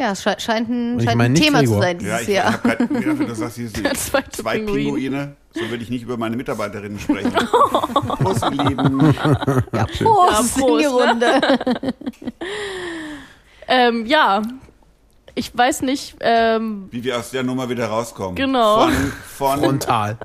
Ja, 0.00 0.12
es 0.12 0.22
sche 0.22 0.34
scheint 0.38 0.68
ein, 0.70 0.98
ich 0.98 1.04
scheint 1.04 1.20
ein 1.20 1.34
Thema 1.34 1.58
Gregor. 1.58 1.74
zu 1.76 1.82
sein 1.82 2.00
Ja, 2.00 2.04
dieses 2.16 2.22
ich, 2.22 2.28
ich 2.28 2.34
Jahr. 2.36 2.52
habe 2.54 2.68
gerade 2.68 2.86
gedacht, 2.88 3.18
wenn 3.18 3.26
du 3.28 3.34
sagst, 3.34 3.56
hier 3.58 3.70
zwei 3.94 4.22
Pinguin. 4.56 4.74
Pinguine. 4.84 5.36
So 5.52 5.60
würde 5.68 5.82
ich 5.82 5.90
nicht 5.90 6.02
über 6.04 6.16
meine 6.16 6.36
Mitarbeiterinnen 6.36 6.98
sprechen. 6.98 7.32
Prost, 7.32 8.44
ihr 8.44 8.50
Lieben. 8.64 9.14
Ja, 9.72 9.84
Prost, 9.84 10.00
Ja, 10.56 10.66
in 10.68 10.78
die 10.78 10.84
Prost, 10.84 10.94
Runde. 10.94 11.40
Ähm, 13.68 14.06
ja. 14.06 14.42
Ich 15.36 15.56
weiß 15.56 15.82
nicht, 15.82 16.16
ähm, 16.20 16.88
Wie 16.90 17.04
wir 17.04 17.16
aus 17.18 17.30
der 17.30 17.44
Nummer 17.44 17.68
wieder 17.68 17.86
rauskommen. 17.86 18.34
Genau. 18.34 18.88
Von, 18.88 18.92
von 19.36 19.60
Frontal. 19.60 20.18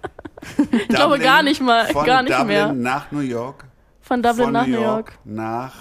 ich 0.71 0.87
glaube 0.87 1.19
gar 1.19 1.43
nicht 1.43 1.61
mal- 1.61 1.85
von 1.87 2.05
gar 2.05 2.23
nicht 2.23 2.31
Dublin 2.33 2.47
mehr. 2.47 2.73
nach 2.73 3.11
New 3.11 3.19
York. 3.19 3.65
von 4.01 4.23
Dublin 4.23 4.45
von 4.45 4.53
nach 4.53 4.65
New 4.65 4.81
York. 4.81 5.13
nach 5.23 5.73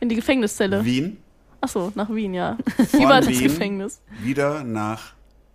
In 0.00 0.08
die 0.08 0.16
Gefängniszelle. 0.16 0.84
Wien. 0.84 1.18
Achso, 1.60 1.90
nach 1.94 2.08
Wien, 2.10 2.34
ja. 2.34 2.56
Von 2.90 3.00
Über 3.02 3.16
das 3.20 3.28
Wien 3.28 3.42
Gefängnis. 3.42 4.00
Wieder 4.22 4.62
nach 4.64 5.12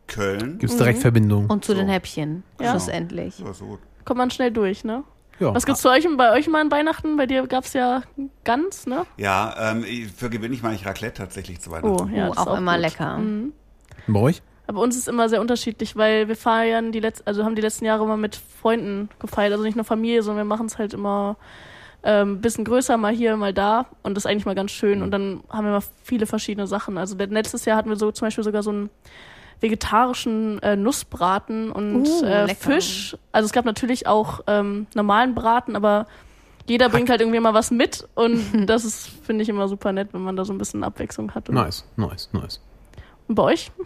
Köln. 0.07 0.57
Gibt's 0.59 0.75
direkt 0.77 0.99
Verbindung. 0.99 1.49
Und 1.49 1.63
zu 1.63 1.71
So. 1.71 1.77
den 1.77 1.87
Häppchen, 1.87 2.43
Ja. 2.59 2.71
schlussendlich. 2.71 3.35
So, 3.35 3.53
so. 3.53 3.79
Kommt 4.05 4.17
man 4.17 4.29
schnell 4.31 4.51
durch, 4.51 4.83
ne? 4.83 5.03
Ja. 5.39 5.53
Was 5.55 5.65
gibt's 5.65 5.81
zu 5.81 5.89
euch 5.89 6.07
bei 6.17 6.31
euch 6.33 6.47
mal 6.47 6.61
an 6.61 6.69
Weihnachten? 6.71 7.15
Bei 7.17 7.25
dir 7.25 7.47
gab's 7.47 7.73
ja 7.73 8.03
Gans, 8.43 8.85
ne? 8.85 9.05
Ja, 9.17 9.55
ähm, 9.71 9.83
ich- 9.87 10.07
für 10.11 10.29
gewöhnlich 10.29 10.61
mache 10.61 10.75
ich 10.75 10.85
Raclette 10.85 11.15
tatsächlich 11.21 11.59
zu 11.61 11.69
Oh, 11.69 11.73
Weihnachten. 11.73 12.13
ja. 12.15 12.27
oh, 12.27 12.31
ist 12.33 12.37
auch, 12.37 12.57
immer 12.57 12.73
gut. 12.73 12.81
lecker. 12.81 13.17
Mhm. 13.17 13.53
Bei 14.07 14.19
euch? 14.19 14.41
Aber 14.67 14.81
uns 14.81 14.95
ist 14.95 15.07
immer 15.07 15.27
sehr 15.29 15.41
unterschiedlich, 15.41 15.95
weil 15.95 16.27
wir 16.27 16.35
feiern 16.35 16.91
die 16.91 16.99
letzten, 16.99 17.27
also 17.27 17.43
haben 17.43 17.55
die 17.55 17.61
letzten 17.61 17.85
Jahre 17.85 18.03
immer 18.03 18.15
mit 18.17 18.35
Freunden 18.61 19.09
gefeiert, 19.19 19.51
also 19.53 19.63
nicht 19.63 19.75
nur 19.75 19.83
Familie, 19.85 20.21
sondern 20.23 20.45
wir 20.45 20.49
machen 20.49 20.67
es 20.67 20.77
halt 20.77 20.93
immer 20.93 21.35
ähm, 22.03 22.41
bisschen 22.41 22.65
größer, 22.65 22.97
mal 22.97 23.13
hier, 23.13 23.35
mal 23.37 23.53
da 23.53 23.85
und 24.03 24.15
das 24.15 24.25
ist 24.25 24.31
eigentlich 24.31 24.45
mal 24.45 24.55
ganz 24.55 24.71
schön 24.71 25.01
und 25.01 25.11
dann 25.11 25.43
haben 25.49 25.65
wir 25.65 25.71
mal 25.71 25.83
viele 26.03 26.25
verschiedene 26.25 26.67
Sachen. 26.67 26.97
Also 26.97 27.15
letztes 27.17 27.65
Jahr 27.65 27.77
hatten 27.77 27.89
wir 27.89 27.95
so 27.95 28.11
zum 28.11 28.27
Beispiel 28.27 28.43
sogar 28.43 28.63
so 28.63 28.71
einen 28.71 28.89
vegetarischen 29.61 30.61
äh, 30.61 30.75
Nussbraten 30.75 31.71
und 31.71 32.05
Uh, 32.05 32.25
äh. 32.25 32.53
Fisch. 32.53 33.15
Also 33.31 33.45
es 33.45 33.53
gab 33.53 33.65
natürlich 33.65 34.07
auch 34.07 34.41
ähm, 34.47 34.87
normalen 34.93 35.33
Braten, 35.33 35.75
aber 35.75 36.07
jeder 36.67 36.89
bringt 36.89 37.09
halt 37.09 37.21
irgendwie 37.21 37.39
mal 37.39 37.53
was 37.53 37.71
mit 37.71 38.07
und 38.15 38.43
das 38.67 38.83
ist, 38.83 39.07
finde 39.07 39.43
ich, 39.43 39.49
immer 39.49 39.67
super 39.67 39.93
nett, 39.93 40.09
wenn 40.11 40.21
man 40.21 40.35
da 40.35 40.43
so 40.43 40.53
ein 40.53 40.57
bisschen 40.57 40.83
Abwechslung 40.83 41.33
hat. 41.33 41.49
Nice, 41.49 41.85
nice, 41.95 42.29
nice. 42.33 42.59
Bei 43.35 43.43
euch? 43.43 43.71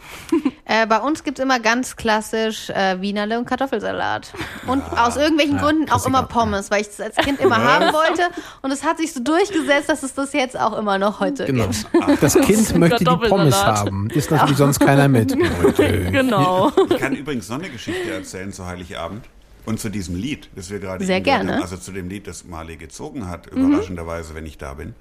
Äh, 0.70 0.86
bei 0.86 0.98
uns 1.00 1.24
gibt 1.24 1.40
es 1.40 1.46
immer 1.46 1.62
ganz 1.62 1.96
klassisch 1.96 2.70
äh, 2.72 3.00
Wienerle 3.00 3.40
und 3.40 3.46
Kartoffelsalat. 3.46 4.34
Und 4.68 4.84
aus 4.98 5.16
irgendwelchen 5.16 5.56
ja, 5.56 5.62
Gründen 5.62 5.90
auch 5.90 6.06
immer 6.06 6.24
Pommes, 6.24 6.70
weil 6.70 6.82
ich 6.82 6.88
das 6.88 7.00
als 7.00 7.16
Kind 7.16 7.40
immer 7.40 7.56
haben 7.64 7.94
wollte. 7.94 8.24
Und 8.62 8.72
es 8.72 8.84
hat 8.84 8.98
sich 8.98 9.14
so 9.14 9.22
durchgesetzt, 9.22 9.88
dass 9.88 10.04
es 10.04 10.14
das 10.14 10.34
jetzt 10.34 10.60
auch 10.60 10.78
immer 10.78 10.98
noch 10.98 11.22
heute 11.22 11.46
Genau. 11.46 11.68
gibt. 11.68 12.22
Das 12.22 12.34
Kind 12.42 12.76
möchte 12.78 13.06
die 13.06 13.30
Pommes 13.30 13.56
haben. 13.64 14.10
Ist 14.10 14.30
natürlich 14.30 14.58
sonst 14.58 14.80
keiner 14.82 15.08
mit. 15.08 15.34
Genau. 15.78 16.70
Ich 16.90 16.98
kann 16.98 17.16
übrigens 17.16 17.48
noch 17.48 17.60
eine 17.60 17.70
Geschichte 17.70 18.12
erzählen 18.12 18.52
zu 18.52 18.66
Heiligabend. 18.66 19.24
Und 19.66 19.80
zu 19.80 19.88
diesem 19.90 20.16
Lied, 20.18 20.50
das 20.56 20.70
wir 20.70 20.80
gerade 20.80 21.06
Sehr 21.06 21.22
gerne. 21.22 21.54
haben. 21.56 21.62
Also 21.62 21.78
zu 21.78 21.94
dem 21.94 22.10
Lied, 22.10 22.28
das 22.28 22.44
Marley 22.44 22.76
gezogen 22.76 23.28
hat, 23.30 23.54
Mhm. 23.54 23.68
überraschenderweise, 23.70 24.36
wenn 24.36 24.46
ich 24.46 24.58
da 24.58 24.74
bin. 24.74 24.96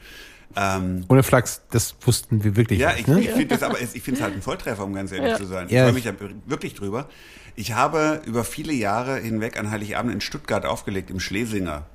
Ähm, 0.55 1.05
Ohne 1.09 1.23
Flachs, 1.23 1.63
das 1.71 1.95
wussten 2.03 2.43
wir 2.45 2.57
wirklich 2.57 2.79
ja, 2.79 2.91
nicht. 2.93 3.01
ich, 3.01 3.07
Ne? 3.09 3.21
ich 3.21 3.31
finde 3.31 3.47
das 3.49 3.63
aber, 3.63 3.81
ich 3.81 3.89
finde 4.03 4.21
es 4.21 4.25
halt 4.25 4.35
ein 4.35 4.43
Volltreffer, 4.43 4.85
um 4.85 4.95
ganz 4.95 5.13
ehrlich 5.13 5.31
Ja. 5.33 5.37
zu 5.37 5.45
sein. 5.47 5.67
Ich 5.67 5.73
Ja, 5.73 5.83
freue 5.83 5.99
ich- 5.99 6.05
mich 6.05 6.17
da 6.19 6.27
wirklich 6.47 6.75
drüber. 6.75 7.09
Ich 7.57 7.73
habe 7.73 8.23
über 8.27 8.45
viele 8.45 8.73
Jahre 8.73 9.17
hinweg 9.19 9.59
an 9.59 9.71
Heiligabend 9.71 10.13
in 10.15 10.21
Stuttgart 10.21 10.65
aufgelegt, 10.65 11.11
im 11.11 11.21
Schlesinger. 11.21 11.87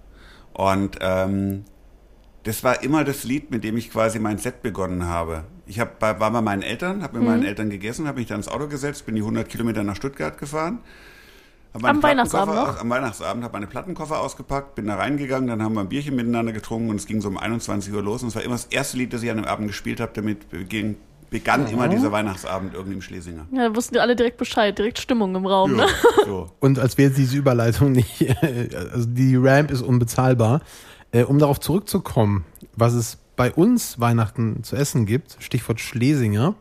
Und 0.54 0.98
ähm, 1.02 1.66
das 2.44 2.64
war 2.64 2.84
immer 2.84 3.04
das 3.04 3.24
Lied, 3.24 3.52
mit 3.52 3.64
dem 3.64 3.78
ich 3.78 3.92
quasi 3.92 4.20
mein 4.20 4.38
Set 4.38 4.62
begonnen 4.64 5.06
habe. 5.06 5.46
Ich 5.68 5.80
hab, 5.80 6.00
bei- 6.00 6.20
war 6.20 6.32
bei 6.32 6.42
meinen 6.42 6.62
Eltern, 6.64 7.02
habe 7.04 7.14
mit 7.14 7.24
Mhm. 7.24 7.30
meinen 7.30 7.44
Eltern 7.46 7.70
gegessen, 7.70 8.08
habe 8.08 8.20
mich 8.20 8.28
dann 8.28 8.38
ins 8.38 8.48
Auto 8.48 8.68
gesetzt, 8.68 9.06
bin 9.06 9.16
die 9.16 9.22
100 9.24 9.48
Kilometer 9.50 9.84
nach 9.84 9.96
Stuttgart 9.96 10.38
gefahren. 10.38 10.80
Am 11.74 12.04
Weihnachtsabend 12.04 12.56
noch? 12.56 12.80
Am 12.80 12.90
Weihnachtsabend 12.90 13.44
habe 13.44 13.54
meine 13.54 13.68
Plattenkoffer 13.68 14.20
ausgepackt, 14.20 14.76
bin 14.76 14.88
da 14.88 14.96
reingegangen, 14.96 15.48
dann 15.48 15.64
haben 15.64 15.74
wir 15.74 15.82
ein 15.82 15.90
Bierchen 15.90 16.16
miteinander 16.16 16.52
getrunken 16.52 16.90
und 16.90 16.98
es 16.98 17.06
ging 17.06 17.22
so 17.22 17.30
um 17.30 17.38
21 17.38 17.94
Uhr 17.94 18.02
los. 18.02 18.24
Und 18.24 18.30
es 18.30 18.36
war 18.36 18.44
immer 18.44 18.56
das 18.56 18.66
erste 18.66 18.98
Lied, 18.98 19.14
das 19.14 19.24
ich 19.24 19.32
an 19.32 19.38
dem 19.38 19.46
Abend 19.46 19.68
gespielt 19.68 20.00
habe. 20.00 20.12
Damit 20.14 20.50
beging, 20.50 20.98
begann 21.30 21.68
immer 21.68 21.88
dieser 21.88 22.12
Weihnachtsabend 22.12 22.74
irgendwie 22.74 22.96
im 22.96 23.02
Schlesinger. 23.02 23.48
Ja, 23.52 23.70
da 23.70 23.76
wussten 23.76 23.94
die 23.94 24.00
alle 24.02 24.16
direkt 24.16 24.38
Bescheid, 24.38 24.78
direkt 24.78 25.00
Stimmung 25.00 25.34
im 25.36 25.46
Raum, 25.46 25.76
ne? 25.78 25.88
so. 26.26 26.50
Und 26.60 26.78
als 26.78 26.98
wäre 26.98 27.12
diese 27.12 27.38
Überleitung 27.38 27.94
nicht, 27.94 28.26
also 28.92 29.08
die 29.08 29.36
Ramp 29.38 29.72
ist 29.72 29.82
unbezahlbar. 29.82 30.62
Äh, 31.14 31.24
um 31.24 31.40
darauf 31.40 31.60
zurückzukommen, 31.60 32.46
was 32.76 32.94
es 32.94 33.18
bei 33.36 33.52
uns 33.52 34.00
Weihnachten 34.00 34.64
zu 34.64 34.76
essen 34.76 35.06
gibt, 35.06 35.38
Stichwort 35.40 35.80
Schlesinger. 35.80 36.56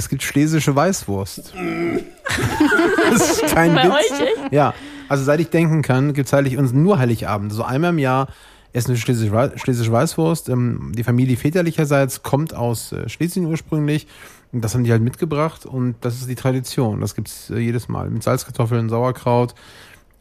Es 0.00 0.08
gibt 0.08 0.22
schlesische 0.22 0.74
Weißwurst. 0.74 1.52
das 3.10 3.30
ist 3.42 3.54
kein 3.54 3.74
Bei 3.74 3.84
Witz. 3.84 3.92
euch, 3.92 4.20
echt? 4.20 4.52
Ja, 4.52 4.72
also 5.10 5.24
seit 5.24 5.40
ich 5.40 5.50
denken 5.50 5.82
kann, 5.82 6.14
gibt 6.14 6.26
es 6.26 6.32
heilig 6.32 6.56
uns 6.56 6.72
nur 6.72 6.98
Heiligabend. 6.98 7.52
So 7.52 7.64
einmal 7.64 7.90
im 7.90 7.98
Jahr 7.98 8.28
essen 8.72 8.88
wir 8.88 8.96
schlesische, 8.96 9.30
Wei- 9.32 9.52
schlesische 9.58 9.92
Weißwurst. 9.92 10.48
Ähm, 10.48 10.92
die 10.96 11.04
Familie 11.04 11.36
väterlicherseits 11.36 12.22
kommt 12.22 12.54
aus 12.54 12.92
äh, 12.92 13.10
Schlesien 13.10 13.44
ursprünglich. 13.44 14.06
Und 14.52 14.64
das 14.64 14.72
haben 14.74 14.84
die 14.84 14.90
halt 14.90 15.02
mitgebracht 15.02 15.66
und 15.66 15.96
das 16.00 16.14
ist 16.14 16.30
die 16.30 16.34
Tradition. 16.34 17.02
Das 17.02 17.14
gibt's 17.14 17.50
äh, 17.50 17.58
jedes 17.58 17.88
Mal 17.88 18.08
mit 18.08 18.22
Salzkartoffeln, 18.22 18.88
Sauerkraut. 18.88 19.54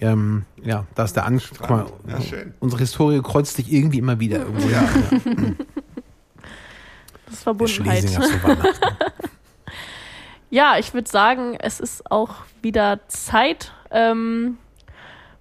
Ähm, 0.01 0.43
ja, 0.61 0.85
da 0.95 1.05
ist 1.05 1.15
der 1.15 1.25
An 1.25 1.39
Guck 1.57 1.69
mal, 1.69 1.85
Ja, 2.05 2.19
schön. 2.19 2.53
Unsere 2.59 2.81
Historie 2.81 3.21
kreuzt 3.21 3.55
sich 3.55 3.71
irgendwie 3.71 3.99
immer 3.99 4.19
wieder 4.19 4.39
irgendwo. 4.39 4.67
Ja, 4.67 4.83
Das 7.25 7.33
ist 7.37 7.43
Verbundenheit. 7.43 8.03
Weihnachten. 8.15 8.89
Ja, 10.49 10.77
ich 10.79 10.93
würde 10.93 11.09
sagen, 11.09 11.55
es 11.59 11.79
ist 11.79 12.09
auch 12.11 12.35
wieder 12.61 12.99
Zeit 13.07 13.71
ähm, 13.91 14.57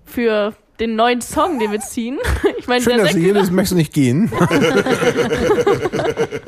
für 0.04 0.54
den 0.80 0.96
neuen 0.96 1.20
Song, 1.20 1.58
den 1.58 1.72
wir 1.72 1.80
ziehen. 1.80 2.18
Ich 2.58 2.66
meine, 2.66 2.82
Schön, 2.82 2.96
der 2.96 3.06
dass 3.06 3.14
du 3.14 3.20
hier 3.20 3.32
bist. 3.32 3.50
Möchtest 3.50 3.72
du 3.72 3.76
nicht 3.76 3.94
gehen? 3.94 4.30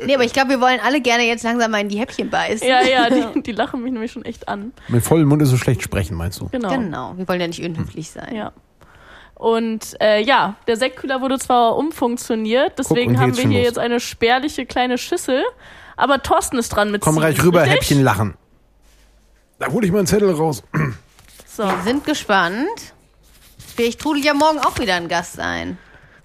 Nee, 0.05 0.15
aber 0.15 0.23
ich 0.23 0.33
glaube, 0.33 0.49
wir 0.49 0.61
wollen 0.61 0.79
alle 0.83 0.99
gerne 1.01 1.23
jetzt 1.23 1.43
langsam 1.43 1.71
mal 1.71 1.79
in 1.81 1.89
die 1.89 1.99
Häppchen 1.99 2.29
beißen. 2.29 2.67
ja, 2.67 2.81
ja, 2.81 3.09
die, 3.09 3.41
die 3.43 3.51
lachen 3.51 3.83
mich 3.83 3.91
nämlich 3.91 4.11
schon 4.11 4.25
echt 4.25 4.47
an. 4.47 4.73
Mit 4.87 5.03
vollem 5.03 5.27
Mund 5.29 5.41
ist 5.41 5.49
so 5.49 5.57
schlecht 5.57 5.83
sprechen, 5.83 6.15
meinst 6.15 6.39
du? 6.39 6.49
Genau. 6.49 6.69
Genau, 6.69 7.13
wir 7.17 7.27
wollen 7.27 7.39
ja 7.39 7.47
nicht 7.47 7.63
unhöflich 7.63 8.09
sein. 8.09 8.35
Ja. 8.35 8.51
Und 9.35 9.95
äh, 10.01 10.21
ja, 10.21 10.55
der 10.67 10.77
Sektkühler 10.77 11.21
wurde 11.21 11.37
zwar 11.39 11.77
umfunktioniert, 11.77 12.77
deswegen 12.77 13.11
hier 13.11 13.19
haben 13.19 13.37
wir 13.37 13.43
hier 13.47 13.59
los. 13.59 13.67
jetzt 13.67 13.79
eine 13.79 13.99
spärliche 13.99 14.65
kleine 14.65 14.97
Schüssel, 14.97 15.43
aber 15.97 16.21
Thorsten 16.21 16.57
ist 16.57 16.69
dran 16.69 16.91
mit 16.91 17.01
Komm 17.01 17.17
reich 17.17 17.41
rüber, 17.43 17.61
richtig? 17.61 17.75
Häppchen 17.81 18.03
lachen. 18.03 18.35
Da 19.61 19.71
hole 19.71 19.85
ich 19.85 19.91
mal 19.91 19.99
einen 19.99 20.07
Zettel 20.07 20.31
raus. 20.33 20.63
So. 21.47 21.63
Sind 21.85 22.03
gespannt. 22.03 22.65
Vielleicht 23.75 23.99
trudelt 24.01 24.25
ja 24.25 24.33
morgen 24.33 24.57
auch 24.57 24.77
wieder 24.79 24.95
ein 24.95 25.07
Gast 25.07 25.39
ein. 25.39 25.77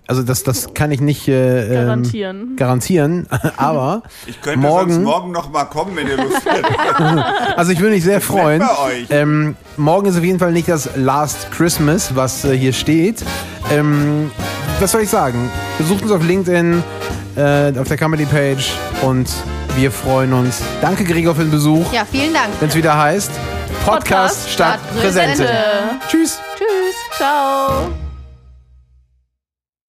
Also 0.08 0.22
das, 0.22 0.42
das 0.42 0.72
kann 0.72 0.90
ich 0.90 1.00
nicht 1.02 1.28
äh, 1.28 1.66
ähm, 1.66 1.74
Garantieren. 1.74 2.56
garantieren, 2.56 3.26
aber 3.56 4.04
Ich 4.26 4.40
könnte 4.40 4.60
Morgen- 4.60 4.92
sonst 4.92 5.04
morgen 5.04 5.32
noch 5.32 5.50
mal 5.50 5.64
kommen, 5.64 5.94
wenn 5.96 6.06
ihr 6.06 6.16
Lust 6.16 6.46
hättet. 6.46 6.64
also 7.58 7.72
ich 7.72 7.80
würde 7.80 7.94
mich 7.96 8.04
sehr 8.04 8.20
freuen. 8.22 8.62
Ähm, 9.10 9.56
morgen 9.76 10.06
ist 10.06 10.16
auf 10.16 10.24
jeden 10.24 10.38
Fall 10.38 10.52
nicht 10.52 10.68
das 10.68 10.88
Last 10.96 11.50
Christmas, 11.50 12.14
was 12.16 12.44
äh, 12.44 12.56
hier 12.56 12.72
steht. 12.72 13.22
Ähm, 13.70 14.30
was 14.80 14.92
soll 14.92 15.02
ich 15.02 15.10
sagen? 15.10 15.50
Besucht 15.76 16.02
uns 16.04 16.12
auf 16.12 16.24
LinkedIn, 16.24 16.82
äh, 17.36 17.72
auf 17.78 17.88
der 17.88 17.96
Comedy 17.98 18.24
Page 18.26 18.72
und 19.02 19.28
wir 19.76 19.90
freuen 19.90 20.32
uns. 20.32 20.62
Danke 20.80 21.04
Gregor 21.04 21.34
für 21.34 21.42
den 21.42 21.50
Besuch. 21.50 21.92
Ja, 21.92 22.04
vielen 22.04 22.32
Dank. 22.32 22.48
Wenn 22.60 22.68
es 22.68 22.74
wieder 22.74 22.96
heißt 22.98 23.30
Podcast, 23.84 24.06
Podcast 24.08 24.50
statt 24.50 24.80
statt 24.80 25.00
Präsente. 25.00 25.44
Präsente. 25.44 25.52
Tschüss. 26.08 26.38
Tschüss. 26.56 27.16
Ciao. 27.16 28.05